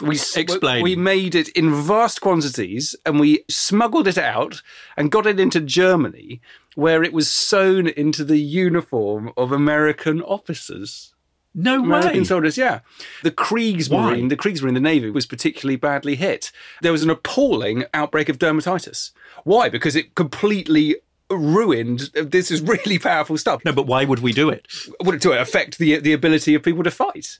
We 0.00 0.16
Explain. 0.16 0.82
We 0.82 0.96
made 0.96 1.34
it 1.34 1.48
in 1.50 1.72
vast 1.74 2.20
quantities, 2.20 2.96
and 3.06 3.20
we 3.20 3.44
smuggled 3.48 4.08
it 4.08 4.18
out 4.18 4.62
and 4.96 5.12
got 5.12 5.26
it 5.26 5.38
into 5.38 5.60
Germany, 5.60 6.40
where 6.74 7.04
it 7.04 7.12
was 7.12 7.30
sewn 7.30 7.86
into 7.86 8.24
the 8.24 8.38
uniform 8.38 9.32
of 9.36 9.52
American 9.52 10.20
officers. 10.22 11.14
no 11.54 11.82
American 11.82 12.20
way 12.20 12.24
soldiers, 12.24 12.56
yeah. 12.58 12.80
The 13.22 13.30
Kriegsmarine, 13.30 14.22
Why? 14.22 14.28
the 14.28 14.36
Kriegsmarine, 14.36 14.74
the 14.74 14.80
Navy, 14.80 15.10
was 15.10 15.26
particularly 15.26 15.76
badly 15.76 16.16
hit. 16.16 16.50
There 16.80 16.92
was 16.92 17.02
an 17.02 17.10
appalling 17.10 17.84
outbreak 17.94 18.28
of 18.28 18.38
dermatitis. 18.38 19.12
Why? 19.44 19.68
Because 19.68 19.94
it 19.94 20.14
completely 20.14 20.96
ruined. 21.30 22.10
This 22.14 22.50
is 22.50 22.60
really 22.74 22.98
powerful 22.98 23.36
stuff. 23.38 23.64
no 23.64 23.72
but 23.72 23.86
why 23.86 24.04
would 24.04 24.18
we 24.20 24.32
do 24.32 24.48
it 24.50 24.66
Would 25.02 25.14
it 25.16 25.22
to 25.22 25.38
affect 25.40 25.78
the 25.78 25.98
the 25.98 26.12
ability 26.12 26.54
of 26.54 26.62
people 26.62 26.82
to 26.82 26.90
fight? 26.90 27.38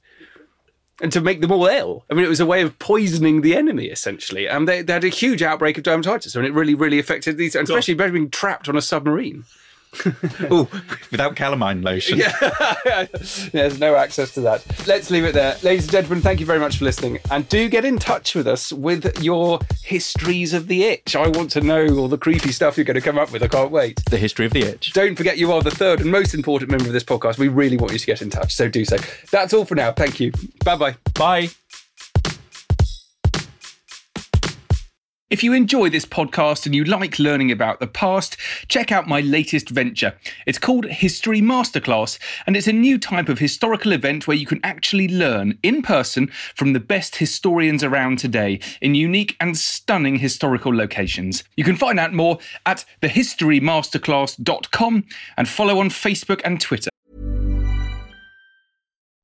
And 1.00 1.10
to 1.12 1.20
make 1.20 1.40
them 1.40 1.50
all 1.50 1.66
ill. 1.66 2.04
I 2.10 2.14
mean, 2.14 2.24
it 2.24 2.28
was 2.28 2.38
a 2.38 2.46
way 2.46 2.62
of 2.62 2.78
poisoning 2.78 3.40
the 3.40 3.56
enemy, 3.56 3.86
essentially. 3.86 4.46
And 4.46 4.68
they, 4.68 4.82
they 4.82 4.92
had 4.92 5.04
a 5.04 5.08
huge 5.08 5.42
outbreak 5.42 5.78
of 5.78 5.84
dermatitis, 5.84 6.36
and 6.36 6.46
it 6.46 6.52
really, 6.52 6.74
really 6.74 6.98
affected 6.98 7.38
these, 7.38 7.56
and 7.56 7.68
especially 7.68 7.94
being 7.94 8.30
trapped 8.30 8.68
on 8.68 8.76
a 8.76 8.82
submarine. 8.82 9.44
oh 10.50 10.68
without 11.10 11.36
calamine 11.36 11.82
lotion 11.82 12.18
Yeah, 12.18 13.06
there's 13.52 13.78
no 13.78 13.94
access 13.96 14.32
to 14.34 14.40
that. 14.42 14.64
Let's 14.86 15.10
leave 15.10 15.24
it 15.24 15.34
there. 15.34 15.56
Ladies 15.62 15.84
and 15.84 15.92
gentlemen, 15.92 16.22
thank 16.22 16.40
you 16.40 16.46
very 16.46 16.58
much 16.58 16.78
for 16.78 16.84
listening. 16.84 17.18
And 17.30 17.48
do 17.48 17.68
get 17.68 17.84
in 17.84 17.98
touch 17.98 18.34
with 18.34 18.46
us 18.46 18.72
with 18.72 19.22
your 19.22 19.60
histories 19.82 20.52
of 20.54 20.68
the 20.68 20.84
itch. 20.84 21.14
I 21.14 21.28
want 21.28 21.50
to 21.52 21.60
know 21.60 21.86
all 21.98 22.08
the 22.08 22.18
creepy 22.18 22.52
stuff 22.52 22.76
you're 22.76 22.84
going 22.84 22.94
to 22.94 23.00
come 23.00 23.18
up 23.18 23.32
with. 23.32 23.42
I 23.42 23.48
can't 23.48 23.70
wait. 23.70 24.02
the 24.06 24.16
history 24.16 24.46
of 24.46 24.52
the 24.52 24.62
itch 24.62 24.92
Don't 24.92 25.16
forget 25.16 25.38
you 25.38 25.52
are 25.52 25.62
the 25.62 25.70
third 25.70 26.00
and 26.00 26.10
most 26.10 26.34
important 26.34 26.70
member 26.70 26.86
of 26.86 26.92
this 26.92 27.04
podcast. 27.04 27.38
We 27.38 27.48
really 27.48 27.76
want 27.76 27.92
you 27.92 27.98
to 27.98 28.06
get 28.06 28.22
in 28.22 28.30
touch, 28.30 28.54
so 28.54 28.68
do 28.68 28.84
so. 28.84 28.96
That's 29.30 29.52
all 29.52 29.64
for 29.64 29.74
now. 29.74 29.92
Thank 29.92 30.20
you. 30.20 30.32
Bye 30.64 30.76
bye 30.76 30.96
bye. 31.14 31.50
If 35.32 35.42
you 35.42 35.52
enjoy 35.54 35.88
this 35.88 36.04
podcast 36.04 36.66
and 36.66 36.74
you 36.74 36.84
like 36.84 37.18
learning 37.18 37.50
about 37.50 37.80
the 37.80 37.86
past, 37.86 38.36
check 38.68 38.92
out 38.92 39.08
my 39.08 39.22
latest 39.22 39.70
venture. 39.70 40.14
It's 40.44 40.58
called 40.58 40.84
History 40.84 41.40
Masterclass, 41.40 42.18
and 42.46 42.54
it's 42.54 42.66
a 42.66 42.72
new 42.74 42.98
type 42.98 43.30
of 43.30 43.38
historical 43.38 43.92
event 43.92 44.26
where 44.26 44.36
you 44.36 44.44
can 44.44 44.60
actually 44.62 45.08
learn 45.08 45.58
in 45.62 45.80
person 45.80 46.30
from 46.54 46.74
the 46.74 46.80
best 46.80 47.16
historians 47.16 47.82
around 47.82 48.18
today 48.18 48.60
in 48.82 48.94
unique 48.94 49.34
and 49.40 49.56
stunning 49.56 50.16
historical 50.16 50.76
locations. 50.76 51.44
You 51.56 51.64
can 51.64 51.76
find 51.76 51.98
out 51.98 52.12
more 52.12 52.38
at 52.66 52.84
thehistorymasterclass.com 53.00 55.04
and 55.38 55.48
follow 55.48 55.80
on 55.80 55.88
Facebook 55.88 56.42
and 56.44 56.60
Twitter. 56.60 56.90